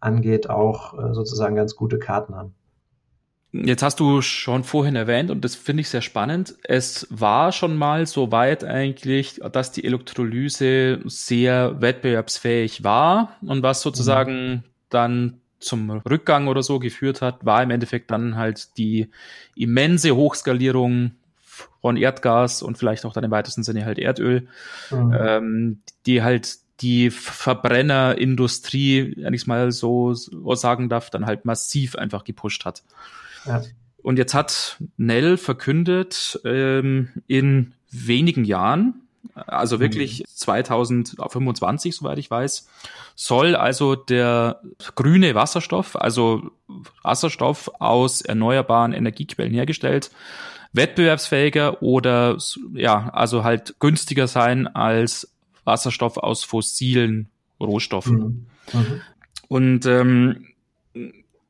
angeht, 0.00 0.50
auch 0.50 0.94
äh, 0.94 1.14
sozusagen 1.14 1.54
ganz 1.54 1.76
gute 1.76 1.98
Karten 1.98 2.34
haben. 2.34 2.54
Jetzt 3.52 3.82
hast 3.82 4.00
du 4.00 4.20
schon 4.20 4.64
vorhin 4.64 4.96
erwähnt, 4.96 5.30
und 5.30 5.44
das 5.44 5.54
finde 5.54 5.80
ich 5.80 5.88
sehr 5.88 6.02
spannend, 6.02 6.56
es 6.64 7.06
war 7.10 7.52
schon 7.52 7.76
mal 7.76 8.06
so 8.06 8.32
weit 8.32 8.64
eigentlich, 8.64 9.40
dass 9.52 9.72
die 9.72 9.84
Elektrolyse 9.84 11.00
sehr 11.06 11.80
wettbewerbsfähig 11.80 12.84
war 12.84 13.36
und 13.40 13.62
was 13.62 13.80
sozusagen 13.80 14.50
mhm. 14.50 14.62
dann 14.90 15.40
zum 15.66 15.90
Rückgang 15.90 16.48
oder 16.48 16.62
so 16.62 16.78
geführt 16.78 17.22
hat, 17.22 17.44
war 17.44 17.62
im 17.62 17.70
Endeffekt 17.70 18.10
dann 18.10 18.36
halt 18.36 18.76
die 18.78 19.10
immense 19.54 20.16
Hochskalierung 20.16 21.12
von 21.80 21.96
Erdgas 21.96 22.62
und 22.62 22.78
vielleicht 22.78 23.04
auch 23.04 23.12
dann 23.12 23.24
im 23.24 23.30
weitesten 23.30 23.62
Sinne 23.62 23.84
halt 23.84 23.98
Erdöl, 23.98 24.48
mhm. 24.90 25.16
ähm, 25.18 25.78
die 26.06 26.22
halt 26.22 26.56
die 26.80 27.10
Verbrennerindustrie, 27.10 29.14
wenn 29.16 29.34
ich 29.34 29.42
es 29.42 29.46
mal 29.46 29.72
so, 29.72 30.14
sagen 30.14 30.88
darf, 30.88 31.10
dann 31.10 31.26
halt 31.26 31.44
massiv 31.44 31.96
einfach 31.96 32.24
gepusht 32.24 32.64
hat. 32.64 32.82
Und 34.02 34.18
jetzt 34.18 34.34
hat 34.34 34.76
Nell 34.96 35.36
verkündet, 35.36 36.40
ähm, 36.44 37.10
in 37.26 37.74
wenigen 37.90 38.44
Jahren, 38.44 39.05
also 39.34 39.80
wirklich 39.80 40.20
mhm. 40.20 40.24
2025, 40.26 41.96
soweit 41.96 42.18
ich 42.18 42.30
weiß, 42.30 42.68
soll 43.14 43.54
also 43.56 43.94
der 43.94 44.60
grüne 44.94 45.34
Wasserstoff, 45.34 45.96
also 45.96 46.50
Wasserstoff 47.02 47.70
aus 47.78 48.20
erneuerbaren 48.20 48.92
Energiequellen 48.92 49.52
hergestellt, 49.52 50.10
wettbewerbsfähiger 50.72 51.82
oder 51.82 52.38
ja, 52.74 53.08
also 53.10 53.44
halt 53.44 53.76
günstiger 53.80 54.26
sein 54.26 54.66
als 54.66 55.32
Wasserstoff 55.64 56.16
aus 56.16 56.44
fossilen 56.44 57.30
Rohstoffen. 57.60 58.46
Mhm. 58.72 58.80
Mhm. 58.80 59.00
Und 59.48 59.86
ähm, 59.86 60.46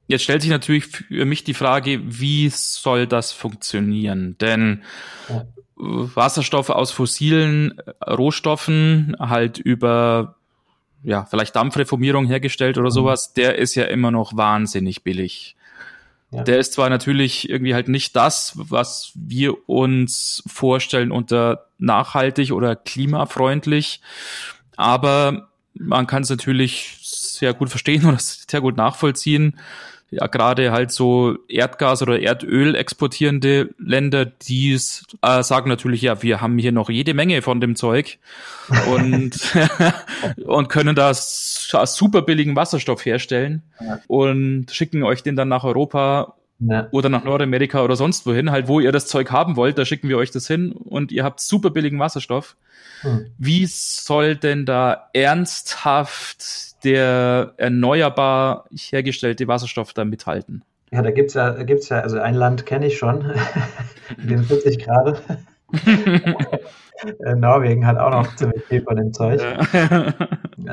Jetzt 0.06 0.22
stellt 0.22 0.42
sich 0.42 0.50
natürlich 0.50 0.86
für 0.86 1.24
mich 1.24 1.44
die 1.44 1.54
Frage, 1.54 2.00
wie 2.04 2.48
soll 2.48 3.06
das 3.06 3.32
funktionieren? 3.32 4.36
Denn 4.38 4.84
Wasserstoff 5.76 6.70
aus 6.70 6.90
fossilen 6.90 7.80
Rohstoffen 8.06 9.16
halt 9.18 9.58
über 9.58 10.36
ja, 11.02 11.24
vielleicht 11.24 11.54
Dampfreformierung 11.54 12.26
hergestellt 12.26 12.78
oder 12.78 12.88
mhm. 12.88 12.94
sowas, 12.94 13.32
der 13.32 13.58
ist 13.58 13.74
ja 13.74 13.84
immer 13.84 14.10
noch 14.10 14.36
wahnsinnig 14.36 15.04
billig. 15.04 15.56
Ja. 16.32 16.42
Der 16.42 16.58
ist 16.58 16.72
zwar 16.72 16.90
natürlich 16.90 17.48
irgendwie 17.48 17.74
halt 17.74 17.88
nicht 17.88 18.16
das, 18.16 18.54
was 18.56 19.12
wir 19.14 19.68
uns 19.68 20.42
vorstellen 20.46 21.12
unter 21.12 21.66
nachhaltig 21.78 22.52
oder 22.52 22.74
klimafreundlich, 22.74 24.00
aber 24.76 25.48
man 25.74 26.06
kann 26.06 26.22
es 26.22 26.30
natürlich 26.30 26.98
sehr 27.02 27.54
gut 27.54 27.70
verstehen 27.70 28.04
oder 28.08 28.18
sehr 28.18 28.60
gut 28.60 28.76
nachvollziehen, 28.76 29.58
ja 30.10 30.26
gerade 30.26 30.72
halt 30.72 30.92
so 30.92 31.36
Erdgas 31.48 32.02
oder 32.02 32.20
Erdöl 32.20 32.74
exportierende 32.74 33.70
Länder, 33.78 34.24
die 34.24 34.74
äh, 34.74 35.42
sagen 35.42 35.68
natürlich, 35.68 36.02
ja, 36.02 36.22
wir 36.22 36.40
haben 36.40 36.58
hier 36.58 36.72
noch 36.72 36.90
jede 36.90 37.14
Menge 37.14 37.42
von 37.42 37.60
dem 37.60 37.76
Zeug 37.76 38.18
und, 38.92 39.38
und 40.44 40.68
können 40.68 40.94
da 40.94 41.12
super 41.14 42.22
billigen 42.22 42.56
Wasserstoff 42.56 43.04
herstellen 43.04 43.62
und 44.06 44.70
schicken 44.70 45.02
euch 45.02 45.22
den 45.22 45.36
dann 45.36 45.48
nach 45.48 45.64
Europa 45.64 46.34
ja. 46.58 46.88
oder 46.90 47.08
nach 47.08 47.24
Nordamerika 47.24 47.82
oder 47.82 47.96
sonst 47.96 48.26
wohin, 48.26 48.50
halt 48.50 48.68
wo 48.68 48.80
ihr 48.80 48.92
das 48.92 49.06
Zeug 49.06 49.30
haben 49.30 49.56
wollt, 49.56 49.78
da 49.78 49.84
schicken 49.84 50.08
wir 50.08 50.18
euch 50.18 50.30
das 50.30 50.46
hin 50.46 50.72
und 50.72 51.12
ihr 51.12 51.24
habt 51.24 51.40
super 51.40 51.70
billigen 51.70 51.98
Wasserstoff. 51.98 52.56
Hm. 53.02 53.26
Wie 53.38 53.66
soll 53.66 54.36
denn 54.36 54.64
da 54.64 55.08
ernsthaft 55.12 56.84
der 56.84 57.54
erneuerbar 57.56 58.66
hergestellte 58.70 59.48
Wasserstoff 59.48 59.92
da 59.92 60.04
mithalten? 60.04 60.62
Ja, 60.92 61.02
da 61.02 61.10
gibt's 61.10 61.34
ja, 61.34 61.50
gibt's 61.64 61.88
ja, 61.88 62.00
also 62.00 62.18
ein 62.18 62.34
Land 62.34 62.64
kenne 62.64 62.86
ich 62.86 62.96
schon, 62.96 63.32
den 64.16 64.44
sitze 64.44 64.70
ich 64.70 64.78
gerade. 64.78 65.18
Äh, 67.24 67.34
Norwegen 67.34 67.86
hat 67.86 67.98
auch 67.98 68.10
noch 68.10 68.36
ziemlich 68.36 68.64
viel 68.64 68.82
von 68.82 68.96
dem 68.96 69.12
Zeug. 69.12 69.42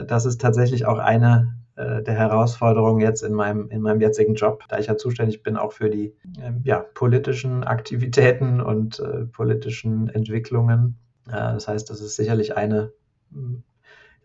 Das 0.07 0.25
ist 0.25 0.39
tatsächlich 0.39 0.85
auch 0.85 0.97
eine 0.97 1.53
der 1.75 2.13
Herausforderungen 2.13 3.01
jetzt 3.01 3.23
in 3.23 3.33
meinem, 3.33 3.69
in 3.69 3.81
meinem 3.81 3.99
jetzigen 3.99 4.35
Job, 4.35 4.63
da 4.69 4.77
ich 4.77 4.87
ja 4.87 4.97
zuständig 4.97 5.41
bin 5.41 5.57
auch 5.57 5.71
für 5.71 5.89
die 5.89 6.13
äh, 6.39 6.51
ja, 6.63 6.85
politischen 6.93 7.63
Aktivitäten 7.63 8.61
und 8.61 8.99
äh, 8.99 9.25
politischen 9.25 10.07
Entwicklungen. 10.09 10.97
Äh, 11.27 11.31
das 11.31 11.67
heißt, 11.67 11.89
das 11.89 12.01
ist 12.01 12.15
sicherlich 12.15 12.55
eine 12.55 12.91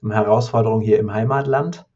Herausforderung 0.07 0.81
hier 0.81 0.99
im 0.99 1.13
Heimatland. 1.13 1.87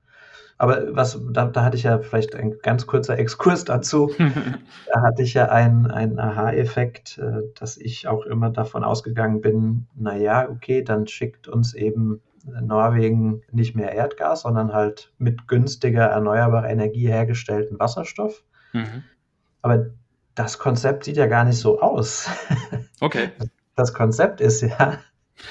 Aber 0.58 0.94
was, 0.94 1.20
da, 1.32 1.46
da 1.46 1.64
hatte 1.64 1.76
ich 1.76 1.82
ja 1.82 1.98
vielleicht 1.98 2.36
ein 2.36 2.58
ganz 2.62 2.86
kurzer 2.86 3.18
Exkurs 3.18 3.64
dazu. 3.64 4.12
da 4.92 5.02
hatte 5.02 5.22
ich 5.22 5.34
ja 5.34 5.48
einen, 5.48 5.90
einen 5.90 6.18
Aha-Effekt, 6.18 7.18
äh, 7.18 7.42
dass 7.58 7.76
ich 7.76 8.06
auch 8.06 8.24
immer 8.24 8.50
davon 8.50 8.84
ausgegangen 8.84 9.40
bin, 9.40 9.86
na 9.94 10.16
ja, 10.16 10.48
okay, 10.48 10.82
dann 10.82 11.06
schickt 11.06 11.48
uns 11.48 11.74
eben 11.74 12.20
Norwegen 12.44 13.42
nicht 13.50 13.74
mehr 13.74 13.92
Erdgas, 13.92 14.42
sondern 14.42 14.72
halt 14.72 15.12
mit 15.18 15.48
günstiger 15.48 16.04
erneuerbarer 16.04 16.68
Energie 16.68 17.08
hergestellten 17.08 17.78
Wasserstoff. 17.78 18.44
Mhm. 18.72 19.04
Aber 19.62 19.86
das 20.34 20.58
Konzept 20.58 21.04
sieht 21.04 21.16
ja 21.16 21.26
gar 21.26 21.44
nicht 21.44 21.58
so 21.58 21.80
aus. 21.80 22.28
Okay. 23.00 23.30
Das 23.74 23.94
Konzept 23.94 24.40
ist 24.40 24.60
ja, 24.60 24.98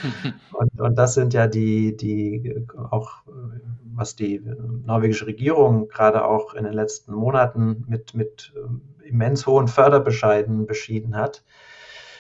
und, 0.54 0.80
und 0.80 0.96
das 0.96 1.16
sind 1.16 1.34
ja 1.34 1.48
die, 1.48 1.98
die 1.98 2.66
auch, 2.92 3.24
was 3.94 4.16
die 4.16 4.42
norwegische 4.86 5.28
Regierung 5.28 5.90
gerade 5.90 6.24
auch 6.24 6.54
in 6.54 6.64
den 6.64 6.72
letzten 6.72 7.14
Monaten 7.14 7.84
mit, 7.90 8.14
mit 8.14 8.54
ähm, 8.56 8.82
immens 9.04 9.46
hohen 9.48 9.68
Förderbescheiden 9.68 10.66
beschieden 10.66 11.18
hat, 11.18 11.44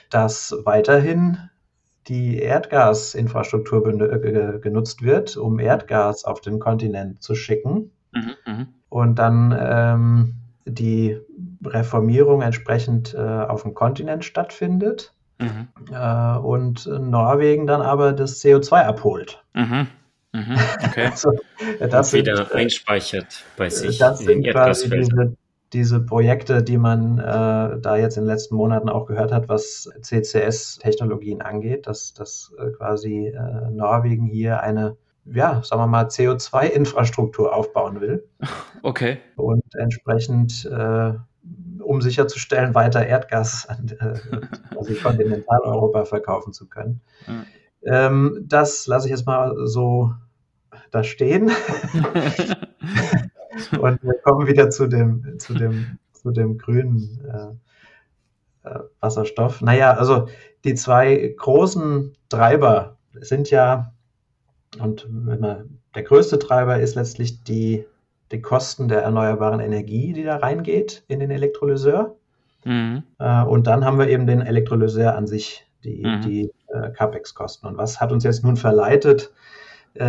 dass 0.09 0.53
weiterhin 0.65 1.49
die 2.07 2.39
Erdgasinfrastruktur 2.39 3.83
genutzt 4.61 5.01
wird, 5.01 5.37
um 5.37 5.59
Erdgas 5.59 6.25
auf 6.25 6.41
den 6.41 6.59
Kontinent 6.59 7.21
zu 7.21 7.35
schicken. 7.35 7.91
Mhm, 8.11 8.35
mh. 8.45 8.67
Und 8.89 9.15
dann 9.19 9.57
ähm, 9.57 10.35
die 10.65 11.17
Reformierung 11.63 12.41
entsprechend 12.41 13.13
äh, 13.13 13.17
auf 13.17 13.63
dem 13.63 13.73
Kontinent 13.73 14.25
stattfindet. 14.25 15.13
Mhm. 15.39 15.67
Äh, 15.91 16.37
und 16.37 16.85
Norwegen 16.85 17.67
dann 17.67 17.81
aber 17.81 18.13
das 18.13 18.43
CO2 18.43 18.83
abholt. 18.83 19.43
Mhm. 19.53 19.87
Mhm. 20.33 20.55
Okay. 20.83 21.05
also, 21.05 21.31
das 21.79 22.13
und 22.13 22.19
wieder 22.19 22.37
sind, 22.37 22.51
äh, 22.51 22.55
einspeichert 22.55 23.43
bei 23.57 23.69
sich 23.69 23.97
das 23.97 24.21
in 24.21 24.27
den 24.27 24.43
Erdgasfeldern 24.43 25.01
diese 25.01 25.37
Projekte, 26.05 26.63
die 26.63 26.77
man 26.77 27.17
äh, 27.17 27.79
da 27.79 27.95
jetzt 27.95 28.17
in 28.17 28.23
den 28.23 28.29
letzten 28.29 28.55
Monaten 28.55 28.89
auch 28.89 29.05
gehört 29.05 29.31
hat, 29.31 29.47
was 29.47 29.89
CCS-Technologien 30.01 31.41
angeht, 31.41 31.87
dass, 31.87 32.13
dass 32.13 32.53
äh, 32.57 32.71
quasi 32.71 33.27
äh, 33.27 33.71
Norwegen 33.71 34.25
hier 34.25 34.61
eine, 34.61 34.97
ja, 35.25 35.61
sagen 35.63 35.81
wir 35.81 35.87
mal, 35.87 36.05
CO2-Infrastruktur 36.05 37.53
aufbauen 37.53 38.01
will. 38.01 38.27
Okay. 38.83 39.19
Und 39.35 39.63
entsprechend, 39.75 40.65
äh, 40.65 41.13
um 41.83 42.01
sicherzustellen, 42.01 42.73
weiter 42.73 43.05
Erdgas 43.05 43.69
an, 43.69 43.91
quasi 44.73 44.95
Kontinentaleuropa 44.95 46.05
verkaufen 46.05 46.51
zu 46.51 46.67
können. 46.67 46.99
Mhm. 47.27 47.45
Ähm, 47.83 48.45
das 48.47 48.87
lasse 48.87 49.05
ich 49.05 49.11
jetzt 49.11 49.27
mal 49.27 49.55
so 49.67 50.15
da 50.89 51.03
stehen. 51.03 51.51
Und 53.79 54.03
wir 54.03 54.13
kommen 54.23 54.47
wieder 54.47 54.69
zu 54.69 54.87
dem, 54.87 55.39
zu 55.39 55.53
dem, 55.53 55.99
zu 56.13 56.31
dem 56.31 56.57
grünen 56.57 57.19
äh, 58.63 58.69
äh, 58.69 58.79
Wasserstoff. 58.99 59.61
Naja, 59.61 59.93
also 59.93 60.27
die 60.63 60.75
zwei 60.75 61.33
großen 61.37 62.13
Treiber 62.29 62.97
sind 63.13 63.49
ja, 63.49 63.93
und 64.79 65.07
man, 65.11 65.79
der 65.95 66.03
größte 66.03 66.39
Treiber 66.39 66.79
ist 66.79 66.95
letztlich 66.95 67.43
die, 67.43 67.85
die 68.31 68.41
Kosten 68.41 68.87
der 68.87 69.01
erneuerbaren 69.01 69.59
Energie, 69.59 70.13
die 70.13 70.23
da 70.23 70.37
reingeht 70.37 71.03
in 71.07 71.19
den 71.19 71.31
Elektrolyseur. 71.31 72.15
Mhm. 72.63 73.03
Äh, 73.19 73.43
und 73.43 73.67
dann 73.67 73.83
haben 73.83 73.99
wir 73.99 74.07
eben 74.07 74.27
den 74.27 74.41
Elektrolyseur 74.41 75.15
an 75.15 75.27
sich, 75.27 75.65
die, 75.83 76.05
mhm. 76.05 76.21
die 76.21 76.51
äh, 76.67 76.91
CAPEX-Kosten. 76.91 77.67
Und 77.67 77.77
was 77.77 77.99
hat 77.99 78.11
uns 78.11 78.23
jetzt 78.23 78.43
nun 78.43 78.55
verleitet, 78.55 79.33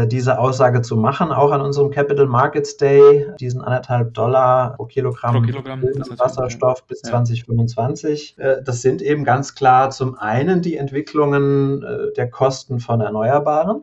diese 0.07 0.39
Aussage 0.39 0.83
zu 0.83 0.97
machen, 0.97 1.33
auch 1.33 1.51
an 1.51 1.61
unserem 1.61 1.91
Capital 1.91 2.27
Markets 2.27 2.77
Day, 2.77 3.27
diesen 3.41 3.63
anderthalb 3.63 4.15
Dollar 4.15 4.77
pro 4.77 4.85
Kilogramm, 4.85 5.35
pro 5.35 5.43
Kilogramm 5.43 5.83
Wasserstoff 5.83 6.79
ja. 6.79 6.85
bis 6.87 7.03
2025. 7.03 8.39
Äh, 8.39 8.63
das 8.63 8.81
sind 8.81 9.03
eben 9.03 9.25
ganz 9.25 9.57
klar 9.57 9.91
zum 9.91 10.17
einen 10.17 10.63
die 10.63 10.77
Entwicklungen 10.77 11.83
äh, 11.83 12.13
der 12.17 12.31
Kosten 12.31 12.79
von 12.79 13.01
Erneuerbaren. 13.01 13.83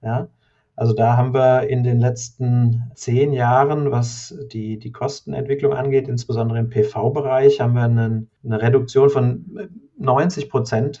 Ja, 0.00 0.28
also 0.76 0.92
da 0.92 1.16
haben 1.16 1.34
wir 1.34 1.68
in 1.68 1.82
den 1.82 1.98
letzten 1.98 2.92
zehn 2.94 3.32
Jahren, 3.32 3.90
was 3.90 4.38
die, 4.52 4.78
die 4.78 4.92
Kostenentwicklung 4.92 5.72
angeht, 5.72 6.06
insbesondere 6.06 6.60
im 6.60 6.68
PV-Bereich, 6.68 7.60
haben 7.60 7.74
wir 7.74 7.82
einen, 7.82 8.30
eine 8.44 8.62
Reduktion 8.62 9.10
von 9.10 9.70
90 9.98 10.50
Prozent 10.50 11.00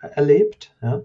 erlebt. 0.00 0.76
Ja 0.80 1.02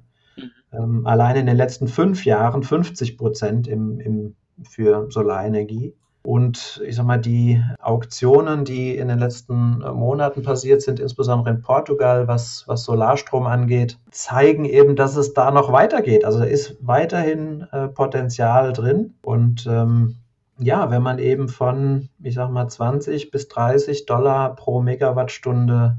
ähm, 0.71 1.05
allein 1.05 1.35
in 1.35 1.45
den 1.45 1.57
letzten 1.57 1.87
fünf 1.87 2.25
Jahren 2.25 2.63
50 2.63 3.17
Prozent 3.17 3.67
im, 3.67 3.99
im, 3.99 4.35
für 4.63 5.07
Solarenergie. 5.09 5.93
Und 6.25 6.81
ich 6.85 6.95
sag 6.95 7.05
mal, 7.05 7.19
die 7.19 7.61
Auktionen, 7.81 8.63
die 8.63 8.95
in 8.95 9.09
den 9.09 9.19
letzten 9.19 9.81
äh, 9.81 9.91
Monaten 9.91 10.41
passiert 10.41 10.81
sind, 10.81 11.01
insbesondere 11.01 11.53
in 11.53 11.61
Portugal, 11.61 12.29
was, 12.29 12.63
was 12.65 12.85
Solarstrom 12.85 13.45
angeht, 13.45 13.99
zeigen 14.09 14.63
eben, 14.63 14.95
dass 14.95 15.17
es 15.17 15.33
da 15.33 15.51
noch 15.51 15.73
weitergeht. 15.73 16.23
Also 16.23 16.39
da 16.39 16.45
ist 16.45 16.77
weiterhin 16.79 17.67
äh, 17.73 17.89
Potenzial 17.89 18.71
drin. 18.71 19.15
Und 19.21 19.67
ähm, 19.69 20.15
ja, 20.59 20.89
wenn 20.91 21.01
man 21.03 21.19
eben 21.19 21.49
von, 21.49 22.07
ich 22.21 22.35
sag 22.35 22.51
mal, 22.51 22.69
20 22.69 23.29
bis 23.29 23.49
30 23.49 24.05
Dollar 24.05 24.55
pro 24.55 24.81
Megawattstunde 24.81 25.97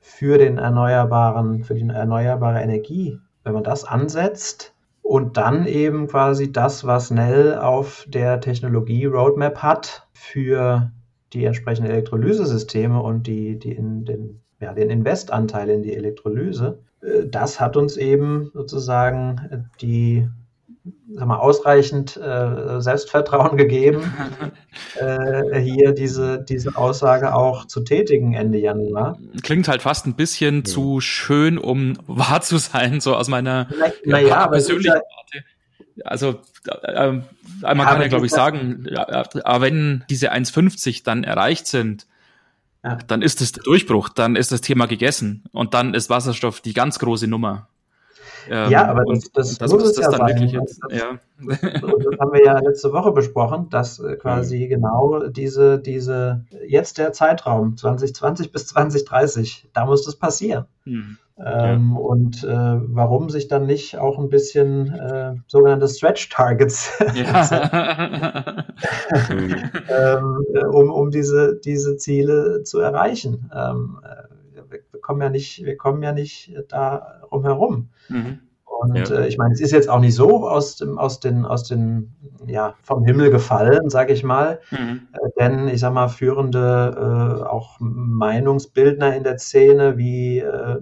für 0.00 0.38
den 0.38 0.56
erneuerbaren, 0.56 1.64
für 1.64 1.74
die 1.74 1.86
erneuerbare 1.86 2.62
Energie 2.62 3.20
wenn 3.44 3.54
man 3.54 3.64
das 3.64 3.84
ansetzt 3.84 4.74
und 5.02 5.36
dann 5.36 5.66
eben 5.66 6.08
quasi 6.08 6.50
das, 6.50 6.86
was 6.86 7.10
Nell 7.10 7.56
auf 7.56 8.06
der 8.08 8.40
Technologie-Roadmap 8.40 9.58
hat 9.58 10.08
für 10.12 10.90
die 11.32 11.44
entsprechenden 11.44 11.90
Elektrolysesysteme 11.90 13.00
und 13.00 13.26
die, 13.26 13.58
die 13.58 13.72
in 13.72 14.04
den, 14.04 14.40
ja, 14.60 14.72
den 14.72 14.90
Investanteil 14.90 15.68
in 15.68 15.82
die 15.82 15.94
Elektrolyse, 15.94 16.80
äh, 17.02 17.26
das 17.26 17.60
hat 17.60 17.76
uns 17.76 17.96
eben 17.96 18.50
sozusagen 18.54 19.68
die 19.80 20.28
sag 21.14 21.26
mal, 21.26 21.38
ausreichend 21.38 22.16
äh, 22.16 22.80
Selbstvertrauen 22.80 23.56
gegeben, 23.56 24.12
äh, 24.98 25.58
hier 25.60 25.92
diese, 25.92 26.42
diese 26.42 26.76
Aussage 26.76 27.34
auch 27.34 27.66
zu 27.66 27.82
tätigen 27.82 28.34
Ende 28.34 28.58
Januar. 28.58 29.18
Klingt 29.42 29.68
halt 29.68 29.82
fast 29.82 30.06
ein 30.06 30.14
bisschen 30.14 30.58
ja. 30.58 30.64
zu 30.64 31.00
schön, 31.00 31.58
um 31.58 31.98
wahr 32.06 32.40
zu 32.42 32.58
sein, 32.58 33.00
so 33.00 33.14
aus 33.14 33.28
meiner 33.28 33.68
na, 33.78 33.86
na 34.04 34.20
ja, 34.20 34.28
ja 34.28 34.46
persönlichen 34.48 34.92
Warte. 34.92 35.44
Also 36.04 36.40
äh, 36.84 37.08
äh, 37.08 37.22
man 37.62 37.86
kann 37.86 38.00
ja, 38.00 38.08
glaube 38.08 38.26
ich, 38.26 38.32
sagen, 38.32 38.86
aber 38.96 39.60
wenn 39.64 40.04
diese 40.10 40.32
1,50 40.32 41.04
dann 41.04 41.24
erreicht 41.24 41.66
sind, 41.66 42.06
ja. 42.82 42.98
dann 43.06 43.22
ist 43.22 43.40
es 43.40 43.52
der 43.52 43.62
Durchbruch, 43.62 44.08
dann 44.08 44.36
ist 44.36 44.52
das 44.52 44.60
Thema 44.60 44.86
gegessen 44.86 45.44
und 45.52 45.72
dann 45.72 45.94
ist 45.94 46.10
Wasserstoff 46.10 46.60
die 46.60 46.74
ganz 46.74 46.98
große 46.98 47.28
Nummer. 47.28 47.68
Ähm, 48.48 48.70
ja, 48.70 48.86
aber 48.86 49.04
das, 49.04 49.30
das, 49.32 49.58
das 49.58 49.72
muss 49.72 49.84
es 49.84 49.96
ja 49.96 50.10
sein. 50.10 50.48
Jetzt, 50.48 50.80
das, 50.82 50.98
ja. 50.98 51.18
das, 51.38 52.18
haben 52.20 52.32
wir 52.32 52.44
ja 52.44 52.58
letzte 52.58 52.92
Woche 52.92 53.12
besprochen, 53.12 53.68
dass 53.70 53.98
äh, 53.98 54.16
quasi 54.16 54.64
mhm. 54.64 54.68
genau 54.68 55.28
diese, 55.28 55.78
diese, 55.78 56.44
jetzt 56.66 56.98
der 56.98 57.12
Zeitraum 57.12 57.76
2020 57.76 58.52
bis 58.52 58.66
2030, 58.66 59.68
da 59.72 59.86
muss 59.86 60.04
das 60.04 60.16
passieren. 60.16 60.66
Mhm. 60.84 61.18
Ähm, 61.36 61.94
ja. 61.94 62.00
Und 62.00 62.44
äh, 62.44 62.80
warum 62.94 63.28
sich 63.28 63.48
dann 63.48 63.66
nicht 63.66 63.98
auch 63.98 64.20
ein 64.20 64.28
bisschen 64.28 64.94
äh, 64.94 65.34
sogenannte 65.48 65.88
Stretch 65.88 66.28
Targets 66.28 66.92
ja. 67.14 68.64
ähm, 69.30 70.44
äh, 70.54 70.64
um, 70.64 70.92
um 70.92 71.10
diese, 71.10 71.56
diese 71.56 71.96
Ziele 71.96 72.62
zu 72.62 72.78
erreichen. 72.78 73.50
Ähm, 73.52 73.98
äh, 74.04 74.33
kommen 75.04 75.20
ja 75.20 75.30
nicht, 75.30 75.64
wir 75.64 75.76
kommen 75.76 76.02
ja 76.02 76.12
nicht 76.12 76.52
da 76.68 77.20
rumherum. 77.30 77.90
Mhm. 78.08 78.40
Und 78.80 78.96
ja. 78.96 79.16
äh, 79.16 79.28
ich 79.28 79.38
meine, 79.38 79.54
es 79.54 79.60
ist 79.60 79.70
jetzt 79.70 79.88
auch 79.88 80.00
nicht 80.00 80.14
so 80.14 80.48
aus 80.48 80.76
dem, 80.76 80.98
aus 80.98 81.20
den, 81.20 81.44
aus 81.44 81.64
den, 81.64 82.12
ja, 82.46 82.74
vom 82.82 83.04
Himmel 83.04 83.30
gefallen, 83.30 83.88
sage 83.88 84.12
ich 84.12 84.24
mal. 84.24 84.60
Mhm. 84.70 85.08
Äh, 85.12 85.28
denn 85.38 85.68
ich 85.68 85.80
sage 85.80 85.94
mal, 85.94 86.08
führende 86.08 87.42
äh, 87.44 87.46
auch 87.46 87.76
Meinungsbildner 87.78 89.14
in 89.14 89.22
der 89.22 89.38
Szene 89.38 89.96
wie 89.96 90.38
äh, 90.38 90.80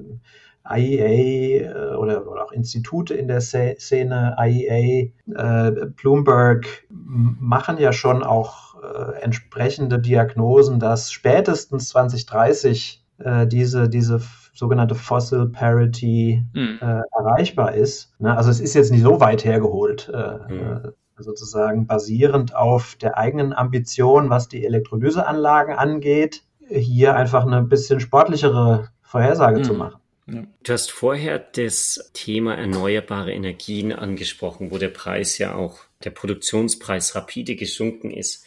IEA 0.69 1.93
äh, 1.93 1.95
oder, 1.97 2.27
oder 2.31 2.45
auch 2.45 2.53
Institute 2.53 3.13
in 3.13 3.29
der 3.29 3.41
Szene, 3.41 4.37
IEA, 4.39 5.11
äh, 5.35 5.87
Bloomberg, 5.97 6.67
machen 6.89 7.79
ja 7.79 7.93
schon 7.93 8.23
auch 8.23 8.73
entsprechende 9.21 10.01
Diagnosen, 10.01 10.81
dass 10.81 11.13
spätestens 11.13 11.91
2030 11.91 13.02
äh, 13.25 13.47
diese, 13.47 13.89
diese 13.89 14.21
sogenannte 14.55 14.95
Fossil 14.95 15.49
Parity 15.49 16.45
mhm. 16.53 16.79
äh, 16.81 17.01
erreichbar 17.19 17.75
ist. 17.75 18.13
Ne? 18.19 18.37
Also 18.37 18.51
es 18.51 18.61
ist 18.61 18.75
jetzt 18.75 18.91
nicht 18.91 19.03
so 19.03 19.21
weit 19.21 19.45
hergeholt, 19.45 20.11
äh, 20.13 20.53
mhm. 20.53 20.93
sozusagen 21.17 21.87
basierend 21.87 22.55
auf 22.55 22.97
der 22.97 23.17
eigenen 23.17 23.53
Ambition, 23.53 24.31
was 24.31 24.49
die 24.49 24.65
Elektrolyseanlagen 24.65 25.75
angeht, 25.75 26.43
hier 26.69 27.17
einfach 27.17 27.47
eine 27.47 27.63
bisschen 27.63 28.01
sportlichere 28.01 28.89
Vorhersage 29.03 29.61
mhm. 29.61 29.65
zu 29.65 29.75
machen. 29.75 30.01
Ja. 30.27 30.45
Du 30.63 30.73
hast 30.73 30.91
vorher 30.91 31.39
das 31.39 32.11
Thema 32.15 32.55
erneuerbare 32.55 33.33
Energien 33.33 33.93
angesprochen, 33.93 34.71
wo 34.71 34.79
der 34.79 34.89
Preis 34.89 35.39
ja 35.39 35.55
auch, 35.55 35.81
der 36.05 36.11
Produktionspreis 36.11 37.15
rapide 37.15 37.57
gesunken 37.57 38.11
ist. 38.11 38.45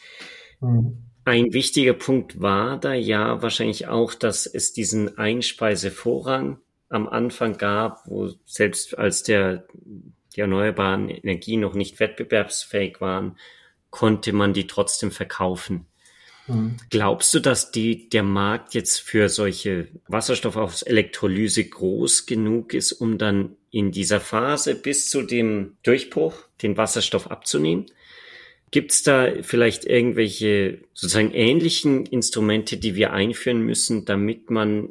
Mhm. 0.61 1.04
Ein 1.25 1.53
wichtiger 1.53 1.93
Punkt 1.93 2.39
war 2.39 2.79
da 2.79 2.93
ja 2.93 3.41
wahrscheinlich 3.41 3.87
auch, 3.87 4.13
dass 4.13 4.45
es 4.45 4.73
diesen 4.73 5.17
Einspeisevorrang 5.17 6.59
am 6.89 7.07
Anfang 7.09 7.57
gab, 7.57 8.03
wo 8.05 8.31
selbst 8.45 8.97
als 8.97 9.23
der, 9.23 9.65
die 10.35 10.41
erneuerbaren 10.41 11.09
Energien 11.09 11.61
noch 11.61 11.73
nicht 11.73 11.99
wettbewerbsfähig 11.99 13.01
waren, 13.01 13.37
konnte 13.89 14.33
man 14.33 14.53
die 14.53 14.67
trotzdem 14.67 15.09
verkaufen. 15.09 15.87
Mhm. 16.47 16.77
Glaubst 16.91 17.33
du, 17.33 17.39
dass 17.39 17.71
die, 17.71 18.07
der 18.07 18.23
Markt 18.23 18.75
jetzt 18.75 18.99
für 18.99 19.27
solche 19.27 19.87
Wasserstoff 20.07 20.57
aus 20.57 20.83
Elektrolyse 20.83 21.63
groß 21.63 22.27
genug 22.27 22.75
ist, 22.75 22.91
um 22.91 23.17
dann 23.17 23.55
in 23.71 23.91
dieser 23.91 24.19
Phase 24.19 24.75
bis 24.75 25.09
zu 25.09 25.23
dem 25.23 25.77
Durchbruch 25.81 26.35
den 26.61 26.77
Wasserstoff 26.77 27.31
abzunehmen? 27.31 27.87
Gibt 28.71 28.91
es 28.91 29.03
da 29.03 29.31
vielleicht 29.41 29.85
irgendwelche 29.85 30.79
sozusagen 30.93 31.31
ähnlichen 31.31 32.05
Instrumente, 32.05 32.77
die 32.77 32.95
wir 32.95 33.13
einführen 33.13 33.61
müssen, 33.61 34.05
damit 34.05 34.49
man 34.49 34.89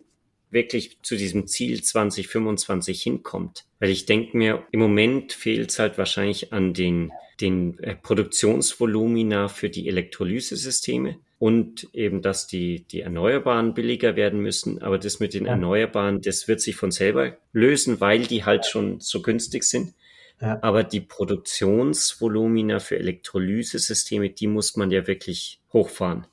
wirklich 0.51 0.99
zu 1.03 1.17
diesem 1.17 1.47
Ziel 1.47 1.83
2025 1.83 3.03
hinkommt? 3.03 3.65
Weil 3.81 3.91
ich 3.91 4.07
denke 4.07 4.37
mir, 4.37 4.65
im 4.71 4.81
Moment 4.81 5.33
fehlt 5.33 5.71
es 5.71 5.79
halt 5.79 5.99
wahrscheinlich 5.99 6.53
an 6.53 6.73
den, 6.73 7.13
den 7.41 7.79
äh, 7.81 7.95
Produktionsvolumina 7.97 9.49
für 9.49 9.69
die 9.69 9.89
Elektrolysesysteme 9.89 11.19
und 11.39 11.89
eben, 11.93 12.23
dass 12.23 12.47
die, 12.47 12.85
die 12.85 13.01
Erneuerbaren 13.01 13.75
billiger 13.75 14.17
werden 14.17 14.41
müssen. 14.41 14.81
Aber 14.81 14.97
das 14.97 15.21
mit 15.21 15.35
den. 15.35 15.45
Erneuerbaren, 15.45 16.23
das 16.23 16.49
wird 16.49 16.63
sich 16.63 16.77
von 16.77 16.91
selber 16.91 17.37
lösen, 17.53 18.01
weil 18.01 18.23
die 18.23 18.45
halt 18.45 18.65
schon 18.65 19.01
so 19.01 19.21
günstig 19.21 19.65
sind. 19.65 19.93
Ja. 20.41 20.59
Aber 20.63 20.85
die 20.85 21.01
Produktionsvolumina 21.01 22.81
für 22.81 22.99
Elektrolysesysteme, 22.99 24.31
die 24.31 24.47
muss 24.47 24.77
man 24.77 24.91
ja 24.91 25.07
wirklich 25.07 25.61
hochfahren. 25.73 26.27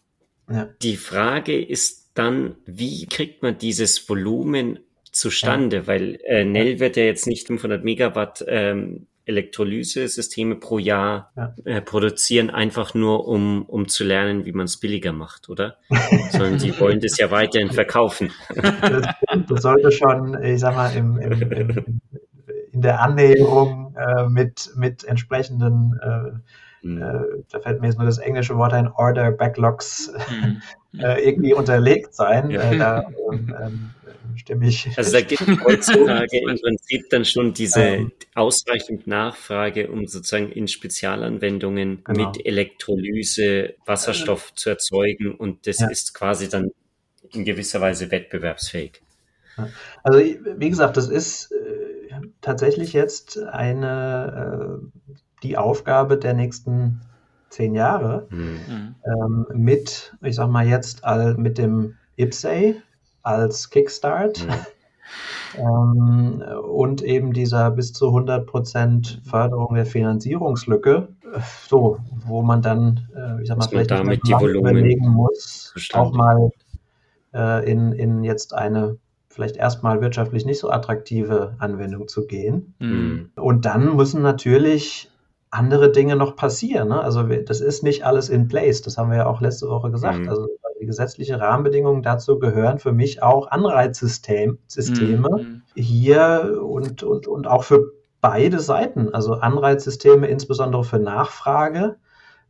Ja. 0.50 0.70
Die 0.82 0.98
Frage 0.98 1.64
ist 1.64 2.12
dann, 2.14 2.56
wie 2.66 3.06
kriegt 3.08 3.42
man 3.42 3.58
dieses 3.58 4.10
Volumen 4.10 4.80
zustande? 5.12 5.78
Ja. 5.78 5.88
Weil 5.88 6.20
äh, 6.26 6.44
Nell 6.44 6.80
wird 6.80 6.98
ja 6.98 7.04
jetzt 7.04 7.28
nicht 7.28 7.48
500 7.48 7.84
Megawatt 7.84 8.44
ähm, 8.48 9.08
Elektrolysesysteme 9.26 10.56
pro 10.56 10.80
Jahr 10.80 11.32
ja. 11.36 11.54
äh, 11.64 11.82
produzieren, 11.82 12.50
einfach 12.50 12.94
nur 12.94 13.28
um, 13.28 13.64
um 13.64 13.88
zu 13.88 14.04
lernen, 14.04 14.46
wie 14.46 14.52
man 14.52 14.66
es 14.66 14.78
billiger 14.78 15.14
macht, 15.14 15.48
oder? 15.48 15.78
Sondern 16.32 16.58
die 16.58 16.78
wollen 16.80 17.00
das 17.00 17.18
ja 17.18 17.32
weiterhin 17.32 17.72
verkaufen. 17.72 18.32
Das, 18.56 19.08
das 19.48 19.62
sollte 19.62 19.92
schon, 19.92 20.42
ich 20.44 20.60
sag 20.60 20.76
mal, 20.76 20.94
im, 20.96 21.18
im, 21.20 21.52
im, 21.52 22.02
in 22.72 22.82
der 22.82 23.02
Annäherung 23.02 23.81
äh, 24.02 24.30
mit, 24.30 24.72
mit 24.76 25.04
entsprechenden, 25.04 26.00
äh, 26.02 26.88
mhm. 26.88 27.02
äh, 27.02 27.44
da 27.52 27.60
fällt 27.60 27.82
mir 27.82 27.88
jetzt 27.88 27.98
nur 27.98 28.06
das 28.06 28.18
englische 28.18 28.58
Wort 28.58 28.74
ein, 28.74 28.88
Order 28.88 29.32
Backlogs 29.32 30.12
mhm. 30.30 30.62
Äh, 31.00 31.26
irgendwie 31.26 31.54
unterlegt 31.54 32.14
sein. 32.14 32.52
Ja. 32.52 32.70
Äh, 32.70 32.78
da, 32.78 33.06
ähm, 33.32 33.56
ähm 33.58 33.90
stimme 34.36 34.68
ich. 34.68 34.90
Also 34.98 35.12
da 35.12 35.22
gibt 35.22 35.42
es 35.42 35.48
heutzutage 35.66 36.38
im 36.38 36.60
Prinzip 36.60 37.10
dann 37.10 37.26
schon 37.26 37.54
diese 37.54 37.82
ähm, 37.82 38.12
ausreichend 38.36 39.08
Nachfrage, 39.08 39.90
um 39.90 40.08
sozusagen 40.08 40.52
in 40.52 40.68
Spezialanwendungen 40.68 42.04
genau. 42.04 42.28
mit 42.28 42.46
Elektrolyse 42.46 43.76
Wasserstoff 43.86 44.54
zu 44.56 44.70
erzeugen 44.70 45.36
und 45.36 45.68
das 45.68 45.80
ja. 45.80 45.90
ist 45.90 46.14
quasi 46.14 46.50
dann 46.50 46.72
in 47.34 47.46
gewisser 47.46 47.82
Weise 47.82 48.12
wettbewerbsfähig. 48.12 49.02
Also 50.04 50.20
wie 50.20 50.70
gesagt, 50.70 50.98
das 50.98 51.10
ist 51.10 51.52
äh, 51.52 51.91
tatsächlich 52.42 52.94
jetzt 52.94 53.40
eine 53.40 54.82
äh, 54.82 55.02
die 55.44 55.58
Aufgabe 55.58 56.18
der 56.18 56.34
nächsten 56.34 57.02
zehn 57.50 57.76
Jahre 57.76 58.28
mhm. 58.30 58.96
ähm, 59.06 59.46
mit, 59.54 60.16
ich 60.22 60.36
sag 60.36 60.50
mal 60.50 60.66
jetzt 60.66 61.04
all, 61.04 61.36
mit 61.36 61.58
dem 61.58 61.96
IPSEI, 62.16 62.76
als 63.24 63.70
Kickstart. 63.70 64.46
Mhm. 64.46 64.54
Ähm, 65.58 66.42
und 66.64 67.02
eben 67.02 67.34
dieser 67.34 67.72
bis 67.72 67.92
zu 67.92 68.08
100 68.08 68.48
Prozent 68.48 69.22
Förderung 69.26 69.76
der 69.76 69.86
Finanzierungslücke, 69.86 71.10
so, 71.68 72.00
wo 72.26 72.42
man 72.42 72.62
dann, 72.62 73.10
äh, 73.14 73.42
ich 73.42 73.50
sag 73.50 73.58
mal, 73.58 73.68
vielleicht 73.68 73.92
damit 73.92 74.26
die 74.26 74.32
Volumen 74.32 74.72
überlegen 74.72 75.10
muss, 75.10 75.74
auch 75.94 76.14
mal 76.14 76.52
äh, 77.34 77.70
in, 77.70 77.92
in 77.92 78.24
jetzt 78.24 78.54
eine 78.54 78.98
vielleicht 79.32 79.58
erstmal 79.58 80.02
wirtschaftlich 80.02 80.46
nicht 80.46 80.60
so 80.60 80.70
attraktive 80.70 81.56
Anwendung 81.60 82.08
zu 82.08 82.28
gehen. 82.28 82.74
Mhm. 82.80 83.32
Und 83.36 83.66
dann 83.66 83.96
müssen 83.96 84.22
natürlich 84.22 85.10
andere 85.50 85.92
Dinge 85.92 86.16
noch 86.16 86.36
passieren. 86.36 86.90
Ne? 86.90 87.02
Also 87.02 87.24
das 87.24 87.62
ist 87.62 87.84
nicht 87.84 88.06
alles 88.06 88.30
in 88.30 88.48
place. 88.48 88.82
Das 88.82 88.98
haben 88.98 89.10
wir 89.12 89.18
ja 89.18 89.26
auch 89.26 89.42
letzte 89.42 89.68
Woche 89.68 89.92
gesagt. 89.92 90.20
Mhm. 90.20 90.30
Also 90.30 90.48
die 90.82 90.86
gesetzliche 90.88 91.40
Rahmenbedingungen 91.40 92.02
dazu 92.02 92.40
gehören 92.40 92.80
für 92.80 92.92
mich 92.92 93.22
auch 93.22 93.52
Anreizsysteme 93.52 94.58
mhm. 94.68 95.62
hier 95.76 96.60
und, 96.64 97.04
und, 97.04 97.28
und 97.28 97.48
auch 97.48 97.64
für 97.64 97.92
beide 98.20 98.60
Seiten. 98.60 99.14
Also 99.14 99.36
Anreizsysteme 99.36 100.28
insbesondere 100.28 100.84
für 100.84 101.00
Nachfrage. 101.00 101.98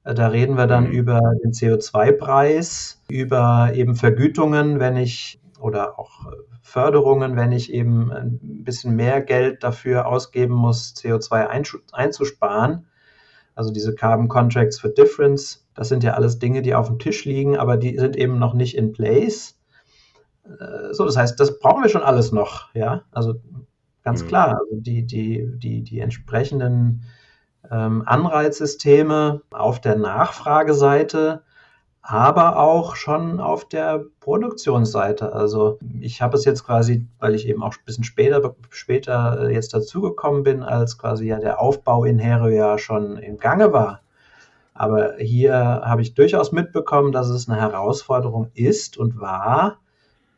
Da 0.04 0.28
reden 0.28 0.58
wir 0.58 0.66
dann 0.66 0.86
mhm. 0.86 0.92
über 0.92 1.20
den 1.44 1.52
CO2-Preis, 1.52 3.02
über 3.10 3.72
eben 3.74 3.96
Vergütungen, 3.96 4.80
wenn 4.80 4.96
ich 4.96 5.41
oder 5.62 6.00
auch 6.00 6.28
äh, 6.28 6.36
Förderungen, 6.62 7.36
wenn 7.36 7.52
ich 7.52 7.72
eben 7.72 8.12
ein 8.12 8.40
bisschen 8.42 8.96
mehr 8.96 9.22
Geld 9.22 9.64
dafür 9.64 10.08
ausgeben 10.08 10.54
muss, 10.54 10.94
CO2 10.96 11.48
einzusparen. 11.94 12.88
Also 13.56 13.72
diese 13.72 13.96
Carbon 13.96 14.28
Contracts 14.28 14.80
for 14.80 14.90
Difference, 14.90 15.68
das 15.74 15.90
sind 15.90 16.04
ja 16.04 16.14
alles 16.14 16.40
Dinge, 16.40 16.62
die 16.62 16.76
auf 16.76 16.88
dem 16.88 17.00
Tisch 17.00 17.26
liegen, 17.26 17.58
aber 17.58 17.78
die 17.78 17.98
sind 17.98 18.16
eben 18.16 18.40
noch 18.40 18.54
nicht 18.54 18.78
in 18.78 18.94
place. 18.94 19.60
Äh, 20.46 20.94
so, 20.94 21.06
das 21.06 21.18
heißt, 21.18 21.40
das 21.40 21.60
brauchen 21.60 21.84
wir 21.84 21.90
schon 21.90 22.04
alles 22.04 22.32
noch, 22.32 22.74
ja. 22.74 23.04
Also 23.12 23.36
ganz 24.04 24.24
mhm. 24.24 24.28
klar, 24.28 24.60
also 24.60 24.76
die, 24.80 25.06
die, 25.06 25.48
die, 25.58 25.84
die 25.84 26.00
entsprechenden 26.00 27.04
ähm, 27.70 28.04
Anreizsysteme 28.06 29.42
auf 29.52 29.80
der 29.82 29.96
Nachfrageseite 29.96 31.44
aber 32.02 32.58
auch 32.58 32.96
schon 32.96 33.40
auf 33.40 33.68
der 33.68 34.04
Produktionsseite. 34.20 35.34
Also 35.34 35.78
ich 36.00 36.22
habe 36.22 36.36
es 36.36 36.46
jetzt 36.46 36.66
quasi, 36.66 37.06
weil 37.20 37.36
ich 37.36 37.48
eben 37.48 37.64
auch 37.64 37.74
ein 37.74 37.86
bisschen 37.86 38.04
später, 38.04 38.56
später 38.70 39.50
äh, 39.50 39.54
jetzt 39.54 39.74
dazugekommen 39.74 40.44
bin, 40.44 40.64
als 40.64 40.98
quasi 40.98 41.28
ja 41.28 41.40
der 41.40 41.62
Aufbau 41.62 42.06
in 42.06 42.20
Hero 42.20 42.48
ja 42.48 42.78
schon 42.78 43.18
im 43.18 43.38
Gange 43.38 43.72
war. 43.72 44.02
Aber 44.74 45.16
hier 45.18 45.54
habe 45.54 46.02
ich 46.02 46.16
durchaus 46.16 46.52
mitbekommen, 46.52 47.12
dass 47.12 47.30
es 47.30 47.48
eine 47.48 47.60
Herausforderung 47.60 48.50
ist 48.56 48.98
und 48.98 49.20
war, 49.20 49.78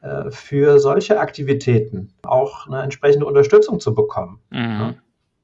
äh, 0.02 0.32
für 0.32 0.80
solche 0.80 1.20
Aktivitäten 1.20 2.14
auch 2.24 2.68
eine 2.68 2.82
entsprechende 2.82 3.26
Unterstützung 3.26 3.80
zu 3.80 3.94
bekommen. 3.94 4.40
Mhm. 4.50 4.96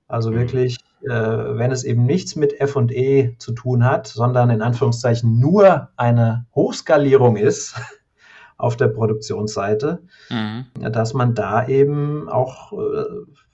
Also 0.10 0.34
wirklich 0.34 0.78
äh, 1.01 1.09
wenn 1.09 1.71
es 1.71 1.83
eben 1.83 2.05
nichts 2.05 2.35
mit 2.35 2.53
FE 2.62 3.35
zu 3.38 3.51
tun 3.53 3.85
hat, 3.85 4.07
sondern 4.07 4.49
in 4.49 4.62
Anführungszeichen 4.62 5.39
nur 5.39 5.89
eine 5.95 6.45
Hochskalierung 6.55 7.38
ist 7.38 7.75
auf 8.57 8.75
der 8.75 8.89
Produktionsseite, 8.89 10.01
mhm. 10.29 10.65
dass 10.91 11.13
man 11.13 11.35
da 11.35 11.67
eben 11.67 12.27
auch 12.27 12.73
äh, 12.73 13.05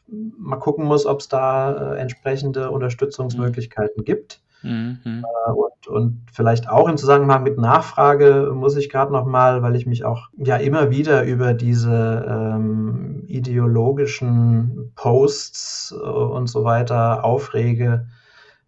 mal 0.07 0.57
gucken 0.57 0.85
muss, 0.85 1.05
ob 1.05 1.19
es 1.19 1.27
da 1.27 1.93
äh, 1.93 1.99
entsprechende 1.99 2.71
Unterstützungsmöglichkeiten 2.71 4.01
mhm. 4.01 4.05
gibt. 4.05 4.41
Mhm. 4.65 5.23
Äh, 5.23 5.51
und, 5.51 5.87
und 5.87 6.21
vielleicht 6.33 6.67
auch 6.67 6.89
im 6.89 6.97
Zusammenhang 6.97 7.43
mit 7.43 7.57
Nachfrage 7.57 8.51
muss 8.53 8.75
ich 8.75 8.89
gerade 8.89 9.13
noch 9.13 9.25
mal, 9.25 9.61
weil 9.61 9.75
ich 9.75 9.85
mich 9.85 10.03
auch 10.03 10.29
ja 10.37 10.57
immer 10.57 10.89
wieder 10.89 11.23
über 11.23 11.53
diese 11.53 12.25
ähm, 12.27 13.23
ideologischen 13.27 14.91
Posts 14.95 15.95
äh, 15.97 16.03
und 16.03 16.47
so 16.47 16.63
weiter 16.63 17.23
aufrege, 17.23 18.07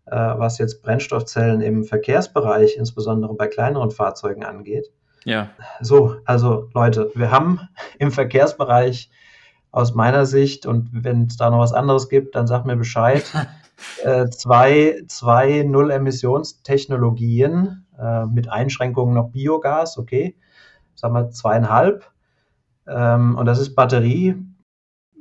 äh, 0.05 0.15
was 0.15 0.59
jetzt 0.59 0.83
Brennstoffzellen 0.83 1.61
im 1.61 1.83
Verkehrsbereich, 1.83 2.77
insbesondere 2.77 3.33
bei 3.33 3.47
kleineren 3.47 3.89
Fahrzeugen 3.89 4.45
angeht. 4.45 4.91
Ja. 5.25 5.49
So, 5.81 6.17
also 6.25 6.69
Leute, 6.73 7.11
wir 7.15 7.31
haben 7.31 7.59
im 7.99 8.11
Verkehrsbereich 8.11 9.09
aus 9.71 9.95
meiner 9.95 10.25
Sicht 10.25 10.65
und 10.67 10.89
wenn 10.91 11.25
es 11.25 11.37
da 11.37 11.49
noch 11.49 11.59
was 11.59 11.73
anderes 11.73 12.07
gibt, 12.07 12.35
dann 12.35 12.45
sag 12.45 12.65
mir 12.65 12.75
Bescheid. 12.77 13.25
äh, 14.03 14.27
zwei, 14.29 15.03
zwei 15.07 15.63
Null-Emissionstechnologien 15.63 17.87
äh, 17.97 18.25
mit 18.25 18.49
Einschränkungen 18.49 19.13
noch 19.13 19.31
Biogas, 19.31 19.97
okay, 19.97 20.35
sagen 20.95 21.13
wir 21.13 21.29
zweieinhalb. 21.29 22.11
Ähm, 22.87 23.37
und 23.37 23.45
das 23.45 23.59
ist 23.59 23.75
Batterie, 23.75 24.35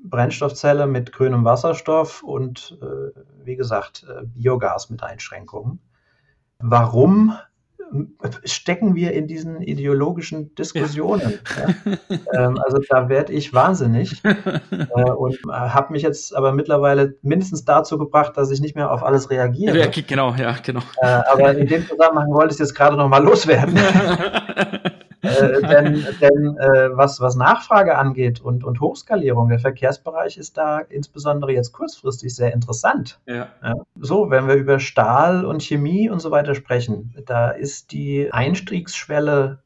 Brennstoffzelle 0.04 0.86
mit 0.86 1.12
grünem 1.12 1.44
Wasserstoff 1.44 2.22
und 2.22 2.78
äh, 2.80 3.10
wie 3.44 3.56
gesagt 3.56 4.06
äh, 4.08 4.22
Biogas 4.24 4.88
mit 4.90 5.02
Einschränkungen. 5.02 5.80
Warum 6.58 7.36
stecken 8.44 8.94
wir 8.94 9.12
in 9.12 9.26
diesen 9.26 9.60
ideologischen 9.62 10.54
Diskussionen. 10.54 11.38
Ja. 11.56 12.16
Ja. 12.32 12.46
Ähm, 12.46 12.58
also 12.58 12.78
da 12.88 13.08
werde 13.08 13.32
ich 13.32 13.54
wahnsinnig 13.54 14.22
äh, 14.24 15.10
und 15.10 15.34
äh, 15.48 15.52
habe 15.52 15.92
mich 15.92 16.02
jetzt 16.02 16.34
aber 16.34 16.52
mittlerweile 16.52 17.16
mindestens 17.22 17.64
dazu 17.64 17.98
gebracht, 17.98 18.36
dass 18.36 18.50
ich 18.50 18.60
nicht 18.60 18.74
mehr 18.74 18.90
auf 18.90 19.02
alles 19.02 19.30
reagiere. 19.30 19.78
Ja, 19.78 19.86
genau, 19.86 20.34
ja, 20.34 20.56
genau. 20.62 20.80
Äh, 21.00 21.06
aber 21.06 21.56
in 21.56 21.66
dem 21.66 21.86
Zusammenhang 21.86 22.32
wollte 22.32 22.54
ich 22.54 22.60
jetzt 22.60 22.74
gerade 22.74 22.96
noch 22.96 23.08
mal 23.08 23.22
loswerden. 23.22 23.78
Äh, 25.22 25.62
denn 25.62 26.04
denn 26.20 26.56
äh, 26.58 26.96
was, 26.96 27.20
was 27.20 27.36
Nachfrage 27.36 27.96
angeht 27.96 28.40
und, 28.40 28.64
und 28.64 28.80
Hochskalierung, 28.80 29.48
der 29.48 29.58
Verkehrsbereich 29.58 30.36
ist 30.36 30.56
da 30.56 30.78
insbesondere 30.78 31.52
jetzt 31.52 31.72
kurzfristig 31.72 32.34
sehr 32.34 32.52
interessant. 32.52 33.18
Ja. 33.26 33.48
Ja. 33.62 33.74
So, 33.98 34.30
wenn 34.30 34.46
wir 34.46 34.54
über 34.54 34.78
Stahl 34.78 35.44
und 35.44 35.62
Chemie 35.62 36.08
und 36.10 36.20
so 36.20 36.30
weiter 36.30 36.54
sprechen, 36.54 37.14
da 37.26 37.50
ist 37.50 37.92
die 37.92 38.32
Einstiegsschwelle 38.32 39.58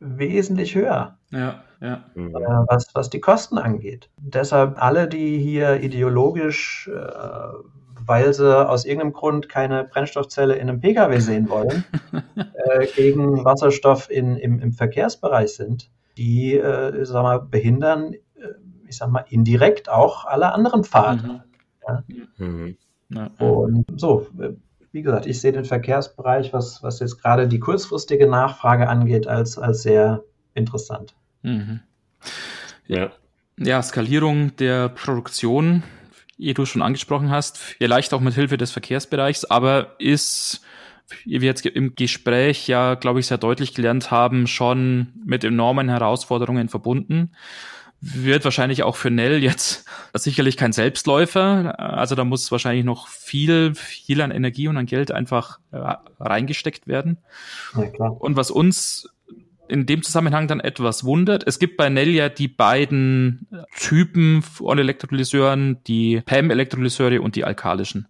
wesentlich 0.00 0.74
höher. 0.74 1.18
Ja, 1.30 1.62
ja. 1.80 2.04
Äh, 2.14 2.30
was, 2.68 2.88
was 2.94 3.10
die 3.10 3.20
Kosten 3.20 3.58
angeht. 3.58 4.10
Deshalb 4.18 4.80
alle, 4.82 5.08
die 5.08 5.38
hier 5.38 5.80
ideologisch 5.82 6.90
äh, 6.92 7.87
weil 8.08 8.32
sie 8.32 8.68
aus 8.68 8.86
irgendeinem 8.86 9.12
Grund 9.12 9.48
keine 9.48 9.84
Brennstoffzelle 9.84 10.54
in 10.54 10.68
einem 10.68 10.80
Pkw 10.80 11.18
sehen 11.20 11.48
wollen, 11.50 11.84
äh, 12.36 12.86
gegen 12.96 13.44
Wasserstoff 13.44 14.10
in, 14.10 14.36
im, 14.36 14.58
im 14.60 14.72
Verkehrsbereich 14.72 15.54
sind, 15.54 15.90
die 16.16 16.54
äh, 16.54 17.04
sag 17.04 17.22
mal, 17.22 17.38
behindern, 17.38 18.14
äh, 18.14 18.18
ich 18.86 18.96
sag 18.96 19.10
mal, 19.10 19.26
indirekt 19.28 19.90
auch 19.90 20.24
alle 20.24 20.52
anderen 20.52 20.84
Pfade. 20.84 21.42
Mhm. 22.38 22.76
Ja? 23.10 23.30
Mhm. 23.30 23.30
Und 23.38 24.00
so, 24.00 24.26
äh, 24.40 24.54
wie 24.90 25.02
gesagt, 25.02 25.26
ich 25.26 25.40
sehe 25.40 25.52
den 25.52 25.66
Verkehrsbereich, 25.66 26.54
was, 26.54 26.82
was 26.82 27.00
jetzt 27.00 27.22
gerade 27.22 27.46
die 27.46 27.60
kurzfristige 27.60 28.26
Nachfrage 28.26 28.88
angeht, 28.88 29.26
als, 29.26 29.58
als 29.58 29.82
sehr 29.82 30.24
interessant. 30.54 31.14
Mhm. 31.42 31.80
Ja. 32.86 33.10
Ja, 33.58 33.82
Skalierung 33.82 34.56
der 34.56 34.88
Produktion 34.88 35.82
wie 36.38 36.54
du 36.54 36.64
schon 36.64 36.82
angesprochen 36.82 37.30
hast, 37.30 37.58
vielleicht 37.58 38.14
auch 38.14 38.20
mit 38.20 38.34
Hilfe 38.34 38.56
des 38.56 38.70
Verkehrsbereichs, 38.70 39.44
aber 39.44 39.96
ist, 39.98 40.62
wie 41.24 41.40
wir 41.40 41.48
jetzt 41.48 41.66
im 41.66 41.94
Gespräch 41.94 42.68
ja, 42.68 42.94
glaube 42.94 43.20
ich, 43.20 43.26
sehr 43.26 43.38
deutlich 43.38 43.74
gelernt 43.74 44.10
haben, 44.10 44.46
schon 44.46 45.08
mit 45.24 45.44
enormen 45.44 45.88
Herausforderungen 45.88 46.68
verbunden. 46.68 47.32
Wird 48.00 48.44
wahrscheinlich 48.44 48.84
auch 48.84 48.94
für 48.94 49.10
Nell 49.10 49.42
jetzt 49.42 49.84
sicherlich 50.14 50.56
kein 50.56 50.72
Selbstläufer. 50.72 51.78
Also 51.80 52.14
da 52.14 52.24
muss 52.24 52.52
wahrscheinlich 52.52 52.84
noch 52.84 53.08
viel, 53.08 53.74
viel 53.74 54.20
an 54.20 54.30
Energie 54.30 54.68
und 54.68 54.76
an 54.76 54.86
Geld 54.86 55.10
einfach 55.10 55.58
äh, 55.72 55.94
reingesteckt 56.20 56.86
werden. 56.86 57.18
Ja, 57.74 58.06
und 58.06 58.36
was 58.36 58.52
uns 58.52 59.08
in 59.68 59.86
dem 59.86 60.02
Zusammenhang 60.02 60.48
dann 60.48 60.60
etwas 60.60 61.04
wundert. 61.04 61.46
Es 61.46 61.58
gibt 61.58 61.76
bei 61.76 61.88
Nell 61.88 62.10
ja 62.10 62.28
die 62.28 62.48
beiden 62.48 63.46
Typen 63.76 64.42
von 64.42 64.78
Elektrolyseuren, 64.78 65.82
die 65.86 66.22
PEM-Elektrolyseure 66.24 67.20
und 67.20 67.36
die 67.36 67.44
alkalischen. 67.44 68.08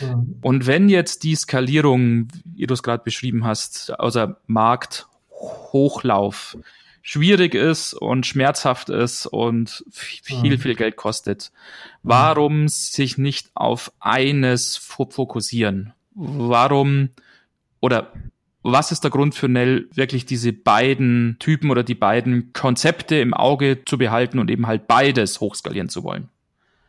Mhm. 0.00 0.38
Und 0.42 0.66
wenn 0.66 0.88
jetzt 0.88 1.24
die 1.24 1.34
Skalierung, 1.34 2.28
wie 2.44 2.66
du 2.66 2.74
es 2.74 2.82
gerade 2.82 3.04
beschrieben 3.04 3.44
hast, 3.44 3.98
außer 3.98 4.38
Markthochlauf 4.46 6.56
schwierig 7.02 7.54
ist 7.54 7.92
und 7.92 8.26
schmerzhaft 8.26 8.88
ist 8.88 9.26
und 9.26 9.84
viel, 9.90 10.56
mhm. 10.56 10.58
viel 10.58 10.74
Geld 10.74 10.96
kostet, 10.96 11.52
warum 12.02 12.68
sich 12.68 13.18
nicht 13.18 13.50
auf 13.54 13.92
eines 14.00 14.78
fokussieren? 14.78 15.92
Warum 16.14 17.10
oder 17.80 18.12
was 18.64 18.90
ist 18.90 19.04
der 19.04 19.10
Grund 19.10 19.34
für 19.34 19.48
Nell, 19.48 19.88
wirklich 19.94 20.26
diese 20.26 20.52
beiden 20.52 21.36
Typen 21.38 21.70
oder 21.70 21.82
die 21.82 21.94
beiden 21.94 22.52
Konzepte 22.52 23.16
im 23.16 23.34
Auge 23.34 23.84
zu 23.84 23.98
behalten 23.98 24.38
und 24.38 24.50
eben 24.50 24.66
halt 24.66 24.88
beides 24.88 25.40
hochskalieren 25.40 25.88
zu 25.88 26.02
wollen? 26.02 26.30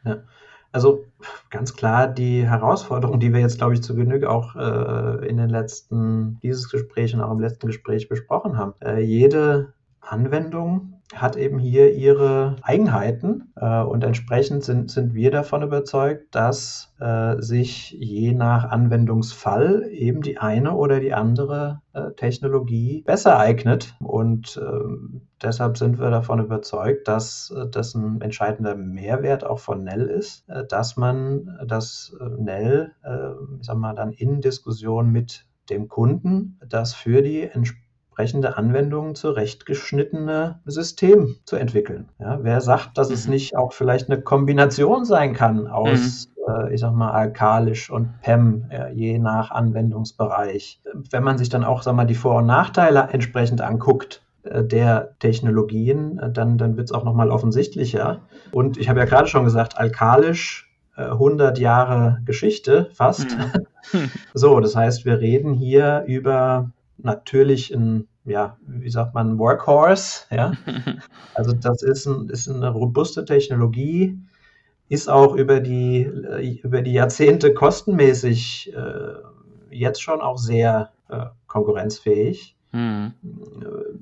Ja. 0.06 0.24
Also 0.72 1.06
ganz 1.52 1.74
klar 1.74 2.10
die 2.10 2.46
Herausforderung, 2.46 3.22
die 3.22 3.32
wir 3.32 3.40
jetzt, 3.40 3.60
glaube 3.60 3.76
ich, 3.76 3.82
zu 3.82 3.96
Genüge 3.96 4.30
auch 4.30 4.58
äh, 4.58 5.26
in 5.26 5.38
den 5.38 5.48
letzten, 5.48 6.38
dieses 6.44 6.70
Gespräch 6.70 7.14
und 7.14 7.22
auch 7.22 7.32
im 7.32 7.40
letzten 7.40 7.68
Gespräch 7.68 8.10
besprochen 8.10 8.58
haben. 8.58 8.74
Äh, 8.82 9.00
jede 9.00 9.74
Anwendung 10.02 10.95
hat 11.14 11.36
eben 11.36 11.60
hier 11.60 11.94
ihre 11.94 12.56
Eigenheiten 12.64 13.54
äh, 13.56 13.82
und 13.82 14.04
entsprechend 14.04 14.64
sind, 14.64 14.90
sind 14.90 15.14
wir 15.14 15.30
davon 15.30 15.62
überzeugt, 15.62 16.34
dass 16.34 16.94
äh, 17.00 17.40
sich 17.40 17.92
je 17.92 18.34
nach 18.34 18.66
Anwendungsfall 18.66 19.88
eben 19.92 20.22
die 20.22 20.40
eine 20.40 20.74
oder 20.74 21.00
die 21.00 21.14
andere 21.14 21.82
äh, 21.94 22.12
Technologie 22.14 23.04
besser 23.06 23.38
eignet. 23.38 23.96
Und 24.00 24.60
ähm, 24.62 25.22
deshalb 25.44 25.78
sind 25.78 26.00
wir 26.00 26.10
davon 26.10 26.40
überzeugt, 26.40 27.08
dass 27.08 27.54
äh, 27.56 27.68
das 27.70 27.94
ein 27.94 28.22
entscheidender 28.22 28.76
Mehrwert 28.76 29.46
auch 29.46 29.60
von 29.60 29.84
Nell 29.84 30.08
ist, 30.08 30.50
äh, 30.50 30.66
dass 30.66 30.98
man 30.98 31.60
das 31.68 32.16
äh, 32.20 32.42
Nell, 32.42 32.94
ich 33.60 33.68
sag 33.68 33.78
mal, 33.78 33.94
dann 33.94 34.12
in 34.12 34.42
Diskussion 34.42 35.12
mit 35.12 35.46
dem 35.70 35.88
Kunden 35.88 36.60
das 36.68 36.94
für 36.94 37.22
die 37.22 37.42
entsprechende 37.44 37.85
entsprechende 38.16 38.58
Anwendungen 38.58 39.14
zurechtgeschnittene 39.14 40.60
System 40.66 41.36
zu 41.44 41.58
entwickeln. 41.58 42.08
Ja, 42.18 42.40
wer 42.42 42.62
sagt, 42.62 42.98
dass 42.98 43.10
es 43.10 43.26
mhm. 43.26 43.34
nicht 43.34 43.58
auch 43.58 43.74
vielleicht 43.74 44.10
eine 44.10 44.22
Kombination 44.22 45.04
sein 45.04 45.34
kann 45.34 45.68
aus, 45.68 46.30
mhm. 46.48 46.54
äh, 46.54 46.74
ich 46.74 46.80
sag 46.80 46.94
mal, 46.94 47.12
alkalisch 47.12 47.90
und 47.90 48.22
PEM, 48.22 48.72
je 48.94 49.20
nach 49.20 49.52
Anwendungsbereich. 49.52 50.80
Wenn 51.12 51.24
man 51.24 51.38
sich 51.38 51.50
dann 51.50 51.66
auch, 51.66 51.84
sag 51.84 51.94
mal, 51.96 52.06
die 52.06 52.16
Vor- 52.16 52.38
und 52.38 52.46
Nachteile 52.46 53.10
entsprechend 53.12 53.60
anguckt, 53.60 54.22
äh, 54.44 54.64
der 54.64 55.16
Technologien, 55.20 56.18
äh, 56.20 56.32
dann, 56.32 56.58
dann 56.58 56.78
wird 56.78 56.88
es 56.88 56.94
auch 56.94 57.04
nochmal 57.04 57.32
offensichtlicher. 57.32 58.22
Und 58.54 58.78
ich 58.78 58.88
habe 58.88 59.00
ja 59.00 59.06
gerade 59.06 59.28
schon 59.28 59.44
gesagt, 59.44 59.78
alkalisch 59.78 60.72
100 60.96 61.58
äh, 61.58 61.62
Jahre 61.62 62.22
Geschichte 62.24 62.90
fast. 62.94 63.36
Mhm. 63.92 64.10
so, 64.34 64.62
das 64.62 64.74
heißt, 64.74 65.04
wir 65.04 65.20
reden 65.20 65.54
hier 65.54 66.06
über 66.08 66.72
natürlich 66.98 67.74
ein, 67.74 68.08
ja, 68.26 68.58
wie 68.66 68.90
sagt 68.90 69.14
man, 69.14 69.38
Workhorse, 69.40 70.26
ja. 70.32 70.54
Also 71.34 71.54
das 71.54 71.84
ist, 71.84 72.06
ein, 72.06 72.30
ist 72.30 72.48
eine 72.48 72.70
robuste 72.70 73.26
Technologie, 73.26 74.20
ist 74.88 75.10
auch 75.10 75.36
über 75.36 75.60
die, 75.60 76.04
über 76.64 76.82
die 76.82 76.94
Jahrzehnte 76.94 77.54
kostenmäßig 77.54 78.74
äh, 78.74 79.16
jetzt 79.70 80.02
schon 80.02 80.22
auch 80.22 80.38
sehr 80.38 80.92
äh, 81.10 81.26
konkurrenzfähig. 81.48 82.56
Mhm. 82.72 83.14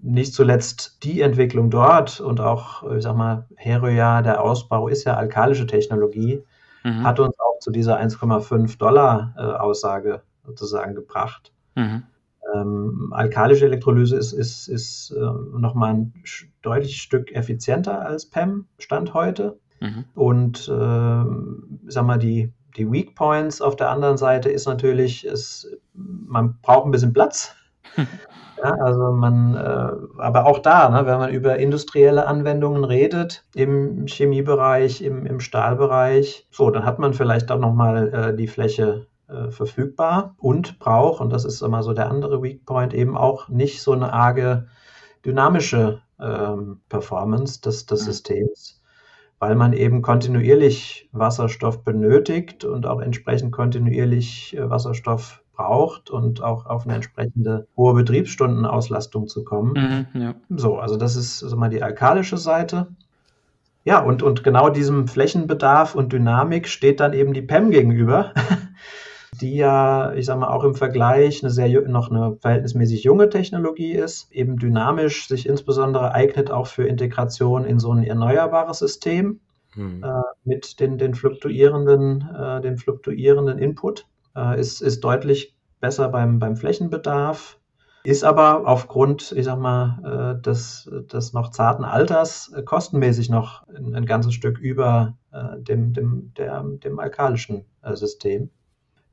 Nicht 0.02 0.34
zuletzt 0.34 1.04
die 1.04 1.22
Entwicklung 1.22 1.70
dort 1.70 2.20
und 2.20 2.40
auch, 2.40 2.84
ich 2.92 3.04
sag 3.04 3.16
mal, 3.16 3.46
Heroja, 3.56 4.22
der 4.22 4.42
Ausbau 4.42 4.88
ist 4.88 5.04
ja 5.04 5.16
alkalische 5.16 5.68
Technologie, 5.68 6.44
mhm. 6.84 7.04
hat 7.04 7.20
uns 7.20 7.40
auch 7.40 7.60
zu 7.60 7.72
dieser 7.72 8.00
1,5 8.00 8.78
Dollar 8.78 9.34
äh, 9.38 9.42
Aussage 9.42 10.22
sozusagen 10.44 10.96
gebracht. 10.96 11.52
Mhm. 11.76 12.04
Ähm, 12.54 13.12
alkalische 13.12 13.66
Elektrolyse 13.66 14.18
ist, 14.18 14.34
ist, 14.34 14.68
ist 14.68 15.12
äh, 15.12 15.60
nochmal 15.60 15.94
ein 15.94 16.14
deutliches 16.62 16.98
Stück 16.98 17.32
effizienter 17.32 18.06
als 18.06 18.26
PEM, 18.26 18.66
Stand 18.78 19.14
heute. 19.14 19.60
Mhm. 19.80 20.06
Und 20.16 20.68
äh, 20.68 21.90
sag 21.90 22.06
mal, 22.06 22.18
die, 22.18 22.52
die 22.78 22.92
Weak 22.92 23.16
Points 23.16 23.62
auf 23.62 23.76
der 23.76 23.90
anderen 23.90 24.18
Seite 24.18 24.50
ist 24.50 24.66
natürlich, 24.66 25.26
es, 25.26 25.68
man 25.94 26.60
braucht 26.62 26.86
ein 26.86 26.92
bisschen 26.92 27.14
Platz. 27.14 27.56
Ja, 28.64 28.72
also 28.76 29.12
man, 29.12 29.56
äh, 29.56 30.22
aber 30.22 30.46
auch 30.46 30.60
da, 30.60 30.88
ne, 30.88 31.06
wenn 31.06 31.18
man 31.18 31.32
über 31.32 31.58
industrielle 31.58 32.28
Anwendungen 32.28 32.86
redet, 32.86 33.46
im 33.54 34.06
Chemiebereich, 34.08 35.02
im, 35.02 35.26
im 35.26 35.42
Stahlbereich, 35.42 36.48
so, 36.50 36.70
dann 36.70 36.86
hat 36.86 36.98
man 36.98 37.14
vielleicht 37.14 37.52
auch 37.52 37.60
nochmal 37.60 38.14
äh, 38.14 38.36
die 38.36 38.48
Fläche 38.48 39.08
äh, 39.28 39.50
verfügbar 39.52 40.36
und 40.38 40.80
braucht, 40.80 41.22
und 41.22 41.32
das 41.32 41.46
ist 41.46 41.62
immer 41.62 41.84
so 41.84 41.94
der 41.94 42.10
andere 42.10 42.42
Weak 42.42 42.66
Point, 42.66 42.94
eben 42.94 43.18
auch 43.18 43.50
nicht 43.50 43.82
so 43.82 43.92
eine 43.92 44.14
arge 44.14 44.68
dynamische 45.26 46.02
ähm, 46.20 46.82
Performance 46.90 47.62
des, 47.62 47.86
des 47.86 48.02
ja. 48.02 48.06
Systems, 48.12 48.82
weil 49.40 49.56
man 49.56 49.74
eben 49.74 50.02
kontinuierlich 50.02 51.10
Wasserstoff 51.12 51.84
benötigt 51.84 52.66
und 52.66 52.86
auch 52.86 53.02
entsprechend 53.02 53.52
kontinuierlich 53.52 54.56
äh, 54.56 54.70
Wasserstoff 54.70 55.44
braucht 55.54 56.10
und 56.10 56.42
auch 56.42 56.66
auf 56.66 56.86
eine 56.86 56.96
entsprechende 56.96 57.68
hohe 57.78 57.94
Betriebsstundenauslastung 57.94 59.28
zu 59.28 59.44
kommen. 59.44 60.08
Mhm, 60.14 60.22
ja. 60.22 60.36
So, 60.50 60.78
also 60.78 60.98
das 60.98 61.16
ist 61.16 61.44
also 61.44 61.56
mal 61.56 61.70
die 61.70 61.84
alkalische 61.84 62.38
Seite. 62.38 62.88
Ja, 63.86 64.00
und, 64.00 64.24
und 64.24 64.44
genau 64.44 64.70
diesem 64.70 65.08
Flächenbedarf 65.08 65.94
und 65.94 66.14
Dynamik 66.14 66.68
steht 66.68 67.00
dann 67.02 67.14
eben 67.14 67.34
die 67.34 67.42
PEM 67.42 67.70
gegenüber, 67.70 68.34
die 69.44 69.56
ja, 69.56 70.14
ich 70.14 70.26
sag 70.26 70.40
mal, 70.40 70.48
auch 70.48 70.64
im 70.64 70.74
Vergleich 70.76 71.44
eine 71.44 71.52
sehr 71.52 71.88
noch 71.88 72.10
eine 72.10 72.38
verhältnismäßig 72.40 73.04
junge 73.04 73.30
Technologie 73.30 73.92
ist, 73.92 74.32
eben 74.32 74.58
dynamisch 74.58 75.28
sich 75.28 75.48
insbesondere 75.48 76.14
eignet 76.14 76.50
auch 76.50 76.68
für 76.68 76.88
Integration 76.88 77.66
in 77.66 77.80
so 77.80 77.92
ein 77.92 78.04
erneuerbares 78.04 78.80
System 78.80 79.42
hm. 79.74 80.04
äh, 80.04 80.22
mit 80.44 80.80
den, 80.80 80.98
den 80.98 81.14
fluktuierenden, 81.14 82.28
äh, 82.36 82.62
den 82.62 82.78
fluktuierenden 82.78 83.60
Input. 83.60 84.08
Äh, 84.36 84.60
ist, 84.60 84.82
ist 84.82 85.02
deutlich 85.04 85.56
besser 85.80 86.10
beim, 86.10 86.40
beim 86.40 86.56
Flächenbedarf 86.56 87.60
ist 88.04 88.26
aber 88.26 88.68
aufgrund, 88.68 89.32
ich 89.32 89.46
sag 89.46 89.60
mal, 89.60 90.36
äh, 90.38 90.42
des, 90.42 90.90
des 91.12 91.32
noch 91.32 91.52
zarten 91.52 91.86
Alters 91.86 92.52
äh, 92.54 92.62
kostenmäßig 92.62 93.30
noch 93.30 93.66
ein, 93.70 93.96
ein 93.96 94.06
ganzes 94.06 94.34
Stück 94.34 94.60
über 94.60 95.18
äh, 95.32 95.60
dem, 95.60 95.94
dem, 95.94 96.34
der, 96.38 96.64
dem 96.64 97.00
alkalischen 97.00 97.66
System. 97.94 98.50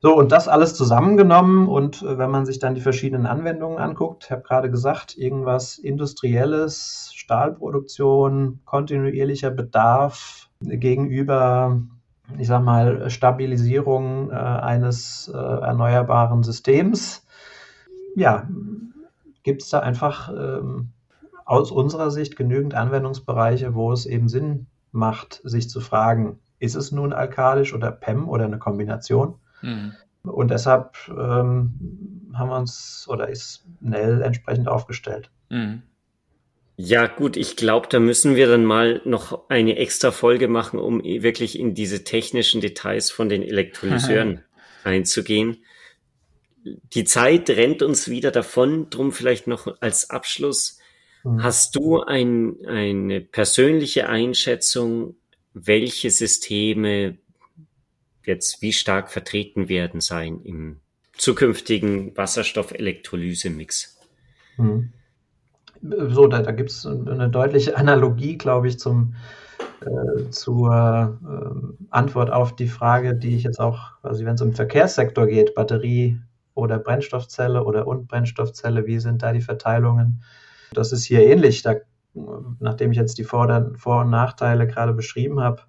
So, 0.03 0.17
und 0.17 0.31
das 0.31 0.47
alles 0.47 0.73
zusammengenommen 0.73 1.67
und 1.67 2.03
wenn 2.03 2.31
man 2.31 2.47
sich 2.47 2.57
dann 2.57 2.73
die 2.73 2.81
verschiedenen 2.81 3.27
Anwendungen 3.27 3.77
anguckt, 3.77 4.25
ich 4.25 4.31
habe 4.31 4.41
gerade 4.41 4.71
gesagt, 4.71 5.15
irgendwas 5.15 5.77
Industrielles, 5.77 7.11
Stahlproduktion, 7.13 8.61
kontinuierlicher 8.65 9.51
Bedarf 9.51 10.49
gegenüber, 10.59 11.81
ich 12.39 12.47
sag 12.47 12.63
mal, 12.63 13.11
Stabilisierung 13.11 14.31
äh, 14.31 14.33
eines 14.33 15.31
äh, 15.31 15.37
erneuerbaren 15.37 16.41
Systems 16.41 17.23
ja, 18.15 18.47
gibt 19.43 19.63
es 19.63 19.69
da 19.69 19.79
einfach 19.79 20.29
ähm, 20.29 20.89
aus 21.45 21.71
unserer 21.71 22.11
Sicht 22.11 22.35
genügend 22.35 22.73
Anwendungsbereiche, 22.73 23.73
wo 23.73 23.91
es 23.91 24.05
eben 24.05 24.29
Sinn 24.29 24.67
macht, 24.91 25.41
sich 25.43 25.69
zu 25.69 25.79
fragen, 25.79 26.39
ist 26.59 26.75
es 26.75 26.91
nun 26.91 27.13
alkalisch 27.13 27.73
oder 27.73 27.91
PEM 27.91 28.29
oder 28.29 28.45
eine 28.45 28.59
Kombination? 28.59 29.35
Mhm. 29.61 29.93
Und 30.23 30.51
deshalb 30.51 30.95
ähm, 31.09 32.31
haben 32.33 32.49
wir 32.49 32.57
uns 32.57 33.05
oder 33.09 33.29
ist 33.29 33.65
Nell 33.79 34.21
entsprechend 34.21 34.67
aufgestellt. 34.67 35.31
Mhm. 35.49 35.81
Ja, 36.77 37.07
gut, 37.07 37.37
ich 37.37 37.55
glaube, 37.55 37.87
da 37.89 37.99
müssen 37.99 38.35
wir 38.35 38.47
dann 38.47 38.65
mal 38.65 39.01
noch 39.05 39.49
eine 39.49 39.77
extra 39.77 40.11
Folge 40.11 40.47
machen, 40.47 40.79
um 40.79 41.03
wirklich 41.03 41.59
in 41.59 41.75
diese 41.75 42.03
technischen 42.03 42.61
Details 42.61 43.11
von 43.11 43.29
den 43.29 43.43
Elektrolyseuren 43.43 44.43
einzugehen 44.83 45.57
die 46.63 47.03
Zeit 47.05 47.49
rennt 47.49 47.81
uns 47.81 48.09
wieder 48.09 48.31
davon, 48.31 48.89
drum 48.89 49.11
vielleicht 49.11 49.47
noch 49.47 49.81
als 49.81 50.09
Abschluss. 50.09 50.79
Mhm. 51.23 51.43
Hast 51.43 51.75
du 51.75 52.01
ein, 52.01 52.57
eine 52.65 53.21
persönliche 53.21 54.09
Einschätzung, 54.09 55.15
welche 55.53 56.09
Systeme 56.09 57.17
jetzt 58.25 58.61
wie 58.61 58.73
stark 58.73 59.09
vertreten 59.09 59.69
werden 59.69 60.01
sein 60.01 60.41
im 60.43 60.79
zukünftigen 61.13 62.15
Wasserstoff-Elektrolyse-Mix? 62.15 63.99
Mhm. 64.57 64.93
So, 65.81 66.27
da, 66.27 66.41
da 66.41 66.51
gibt 66.51 66.69
es 66.69 66.85
eine 66.85 67.29
deutliche 67.29 67.75
Analogie, 67.75 68.37
glaube 68.37 68.67
ich, 68.67 68.77
zum, 68.77 69.15
äh, 69.81 70.29
zur 70.29 71.19
äh, 71.23 71.85
Antwort 71.89 72.31
auf 72.31 72.55
die 72.55 72.67
Frage, 72.67 73.15
die 73.15 73.35
ich 73.35 73.43
jetzt 73.43 73.59
auch, 73.59 73.93
also 74.03 74.23
wenn 74.25 74.35
es 74.35 74.41
um 74.41 74.53
Verkehrssektor 74.53 75.25
geht, 75.25 75.55
Batterie, 75.55 76.19
oder 76.53 76.79
Brennstoffzelle 76.79 77.63
oder 77.63 77.87
und 77.87 78.07
Brennstoffzelle, 78.07 78.85
wie 78.85 78.99
sind 78.99 79.23
da 79.23 79.33
die 79.33 79.41
Verteilungen? 79.41 80.23
Das 80.73 80.91
ist 80.91 81.05
hier 81.05 81.25
ähnlich. 81.25 81.63
Da, 81.63 81.75
nachdem 82.59 82.91
ich 82.91 82.97
jetzt 82.97 83.17
die 83.17 83.23
Vor 83.23 83.47
und 83.47 84.09
Nachteile 84.09 84.67
gerade 84.67 84.93
beschrieben 84.93 85.39
habe, 85.39 85.63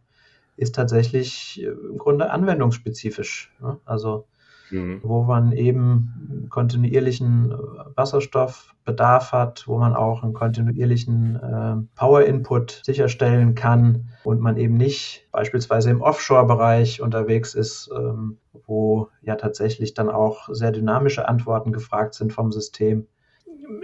ist 0.63 0.75
tatsächlich 0.75 1.63
äh, 1.63 1.67
im 1.67 1.99
Grunde 1.99 2.31
anwendungsspezifisch. 2.31 3.53
Ne? 3.61 3.79
Also 3.85 4.27
mhm. 4.73 5.01
wo 5.03 5.23
man 5.23 5.53
eben 5.53 6.47
kontinuierlichen 6.49 7.53
äh, 7.53 7.57
Wasserstoffbedarf 7.95 9.33
hat, 9.33 9.69
wo 9.69 9.79
man 9.79 9.95
auch 9.95 10.23
einen 10.23 10.33
kontinuierlichen 10.33 11.37
äh, 11.37 11.97
Power-Input 11.97 12.83
sicherstellen 12.85 13.55
kann 13.55 14.09
und 14.25 14.41
man 14.41 14.57
eben 14.57 14.77
nicht 14.77 15.29
beispielsweise 15.31 15.91
im 15.91 16.01
Offshore-Bereich 16.01 17.01
unterwegs 17.01 17.55
ist, 17.55 17.91
ähm, 17.95 18.39
wo 18.67 19.09
ja 19.21 19.37
tatsächlich 19.37 19.95
dann 19.95 20.09
auch 20.09 20.49
sehr 20.51 20.73
dynamische 20.73 21.29
Antworten 21.29 21.73
gefragt 21.73 22.15
sind 22.15 22.33
vom 22.33 22.51
System. 22.51 23.07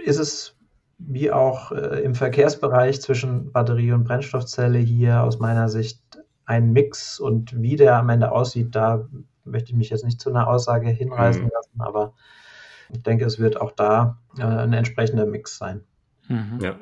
Ist 0.03 0.19
es 0.19 0.55
wie 0.99 1.31
auch 1.31 1.71
äh, 1.71 2.01
im 2.01 2.13
Verkehrsbereich 2.13 3.01
zwischen 3.01 3.51
Batterie 3.53 3.93
und 3.93 4.03
Brennstoffzelle 4.03 4.79
hier 4.79 5.23
aus 5.23 5.39
meiner 5.39 5.69
Sicht 5.69 6.01
ein 6.49 6.73
Mix 6.73 7.19
und 7.19 7.61
wie 7.61 7.75
der 7.75 7.95
am 7.95 8.09
Ende 8.09 8.31
aussieht, 8.31 8.75
da 8.75 9.07
möchte 9.45 9.69
ich 9.69 9.77
mich 9.77 9.91
jetzt 9.91 10.03
nicht 10.03 10.19
zu 10.19 10.31
einer 10.31 10.47
Aussage 10.47 10.89
hinreißen 10.89 11.43
mhm. 11.43 11.51
lassen, 11.53 11.81
aber 11.81 12.13
ich 12.91 13.03
denke, 13.03 13.23
es 13.25 13.37
wird 13.37 13.61
auch 13.61 13.71
da 13.71 14.17
äh, 14.39 14.43
ein 14.43 14.73
entsprechender 14.73 15.27
Mix 15.27 15.57
sein. 15.57 15.83
Mhm. 16.27 16.59
Ja. 16.61 16.75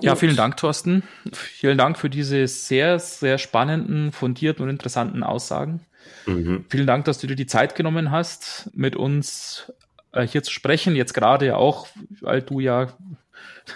Ja, 0.00 0.16
vielen 0.16 0.34
Dank, 0.34 0.56
Thorsten. 0.56 1.04
Vielen 1.32 1.78
Dank 1.78 1.96
für 1.96 2.10
diese 2.10 2.48
sehr, 2.48 2.98
sehr 2.98 3.38
spannenden, 3.38 4.10
fundierten 4.10 4.64
und 4.64 4.68
interessanten 4.68 5.22
Aussagen. 5.22 5.86
Mhm. 6.26 6.64
Vielen 6.68 6.88
Dank, 6.88 7.04
dass 7.04 7.18
du 7.18 7.28
dir 7.28 7.36
die 7.36 7.46
Zeit 7.46 7.76
genommen 7.76 8.10
hast, 8.10 8.70
mit 8.74 8.96
uns 8.96 9.72
äh, 10.10 10.26
hier 10.26 10.42
zu 10.42 10.50
sprechen. 10.50 10.96
Jetzt 10.96 11.14
gerade 11.14 11.56
auch, 11.56 11.86
weil 12.20 12.42
du 12.42 12.58
ja 12.58 12.88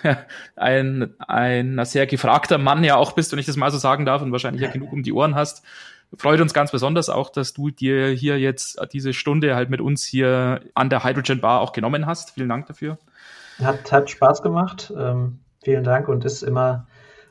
ein, 0.56 1.14
ein 1.18 1.84
sehr 1.84 2.06
gefragter 2.06 2.58
Mann 2.58 2.84
ja 2.84 2.96
auch 2.96 3.12
bist, 3.12 3.32
wenn 3.32 3.38
ich 3.38 3.46
das 3.46 3.56
mal 3.56 3.70
so 3.70 3.78
sagen 3.78 4.04
darf, 4.04 4.22
und 4.22 4.32
wahrscheinlich 4.32 4.62
ja 4.62 4.70
genug 4.70 4.92
um 4.92 5.02
die 5.02 5.12
Ohren 5.12 5.34
hast. 5.34 5.62
Freut 6.16 6.40
uns 6.40 6.54
ganz 6.54 6.70
besonders 6.70 7.10
auch, 7.10 7.30
dass 7.30 7.52
du 7.52 7.70
dir 7.70 8.08
hier 8.08 8.38
jetzt 8.38 8.80
diese 8.92 9.12
Stunde 9.12 9.54
halt 9.54 9.68
mit 9.68 9.80
uns 9.80 10.04
hier 10.04 10.60
an 10.74 10.88
der 10.88 11.04
Hydrogen 11.04 11.40
Bar 11.40 11.60
auch 11.60 11.72
genommen 11.72 12.06
hast. 12.06 12.30
Vielen 12.30 12.48
Dank 12.48 12.66
dafür. 12.66 12.98
Hat, 13.62 13.92
hat 13.92 14.08
Spaß 14.08 14.42
gemacht. 14.42 14.92
Ähm, 14.96 15.40
vielen 15.62 15.84
Dank 15.84 16.08
und 16.08 16.24
ist 16.24 16.42
immer 16.42 16.86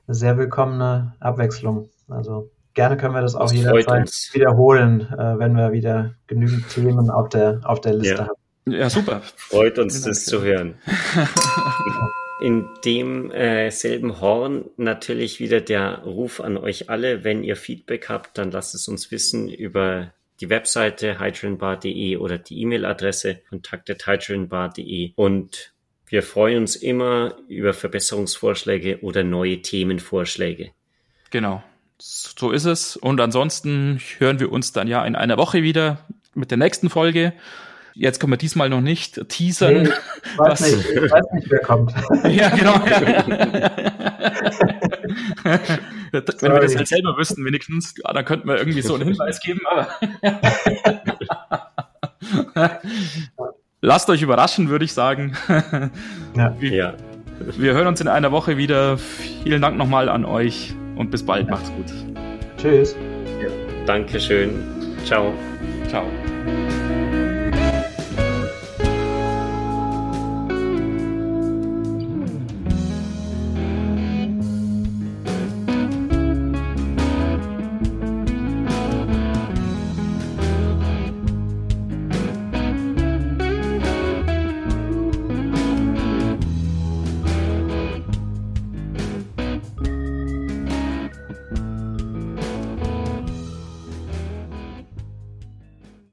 eine 0.08 0.16
sehr 0.16 0.38
willkommene 0.38 1.16
Abwechslung. 1.20 1.90
Also 2.08 2.52
gerne 2.76 2.98
können 2.98 3.16
wir 3.16 3.22
das 3.22 3.36
auch 3.36 3.50
das 3.50 3.54
jederzeit 3.54 4.12
wiederholen, 4.34 5.02
äh, 5.12 5.40
wenn 5.40 5.56
wir 5.56 5.72
wieder 5.72 6.13
genügend 6.28 6.70
Themen 6.70 7.10
auf 7.10 7.30
der, 7.30 7.62
auf 7.63 7.82
der 7.82 7.96
Liste 7.96 8.16
ja. 8.16 8.28
haben. 8.28 8.46
Ja, 8.67 8.89
super. 8.89 9.21
Freut 9.36 9.80
uns, 9.80 10.01
das 10.01 10.25
zu 10.25 10.41
hören. 10.41 10.75
In 12.41 12.67
dem 12.86 13.32
äh, 13.32 13.71
selben 13.71 14.21
Horn 14.21 14.65
natürlich 14.77 15.39
wieder 15.39 15.60
der 15.60 15.99
Ruf 15.99 16.39
an 16.39 16.58
euch 16.58 16.89
alle. 16.89 17.23
Wenn 17.23 17.43
ihr 17.43 17.56
Feedback 17.56 18.10
habt, 18.10 18.38
dann 18.38 18.51
lasst 18.51 18.75
es 18.75 18.88
uns 18.88 19.10
wissen 19.10 19.49
über 19.49 20.13
die 20.39 20.49
Webseite 20.49 21.19
hydrogenbar.de 21.19 22.17
oder 22.17 22.38
die 22.38 22.62
E-Mail-Adresse 22.62 23.39
kontakte.hydrogenbar.de 23.49 25.13
und 25.15 25.73
wir 26.10 26.21
freuen 26.21 26.60
uns 26.60 26.75
immer 26.75 27.36
über 27.47 27.73
Verbesserungsvorschläge 27.73 28.99
oder 29.01 29.23
neue 29.23 29.62
Themenvorschläge. 29.62 30.71
Genau. 31.32 31.63
So 31.97 32.51
ist 32.51 32.65
es. 32.65 32.95
Und 32.95 33.19
ansonsten 33.19 33.99
hören 34.19 34.39
wir 34.39 34.51
uns 34.51 34.71
dann 34.71 34.88
ja 34.88 35.03
in 35.06 35.15
einer 35.15 35.38
Woche 35.38 35.63
wieder 35.63 36.06
mit 36.36 36.51
der 36.51 36.60
nächsten 36.60 36.89
Folge. 36.89 37.34
Jetzt 37.99 38.19
können 38.19 38.31
wir 38.31 38.38
diesmal 38.38 38.69
noch 38.69 38.81
nicht 38.81 39.27
teasern. 39.27 39.83
Nee, 39.83 39.89
ich, 39.89 40.38
weiß 40.38 40.60
nicht, 40.60 40.89
ich 40.91 41.12
weiß 41.12 41.25
nicht, 41.33 41.49
wer 41.49 41.60
kommt. 41.60 41.91
ja, 42.29 42.49
genau. 42.49 42.73
Wenn 46.12 46.53
wir 46.53 46.60
das 46.60 46.75
halt 46.75 46.88
selber 46.88 47.17
wüssten, 47.17 47.43
wenigstens, 47.43 47.95
ja, 48.03 48.13
dann 48.13 48.23
könnten 48.23 48.47
wir 48.47 48.57
irgendwie 48.57 48.83
so 48.83 48.93
einen 48.93 49.05
Hinweis 49.07 49.39
geben. 49.39 49.62
Aber 49.65 49.89
Lasst 53.81 54.10
euch 54.12 54.21
überraschen, 54.21 54.69
würde 54.69 54.86
ich 54.86 54.93
sagen. 54.93 55.36
ja. 56.36 56.55
Wir, 56.60 56.71
ja. 56.71 56.93
wir 57.39 57.73
hören 57.73 57.88
uns 57.88 57.99
in 57.99 58.07
einer 58.07 58.31
Woche 58.31 58.57
wieder. 58.57 58.99
Vielen 58.99 59.62
Dank 59.62 59.75
nochmal 59.75 60.07
an 60.10 60.23
euch 60.23 60.75
und 60.95 61.10
bis 61.10 61.25
bald. 61.25 61.49
Macht's 61.49 61.71
gut. 61.71 61.91
Tschüss. 62.57 62.95
Ja. 63.41 63.49
Dankeschön. 63.88 64.63
Ciao. 65.03 65.33
Ciao. 65.88 66.05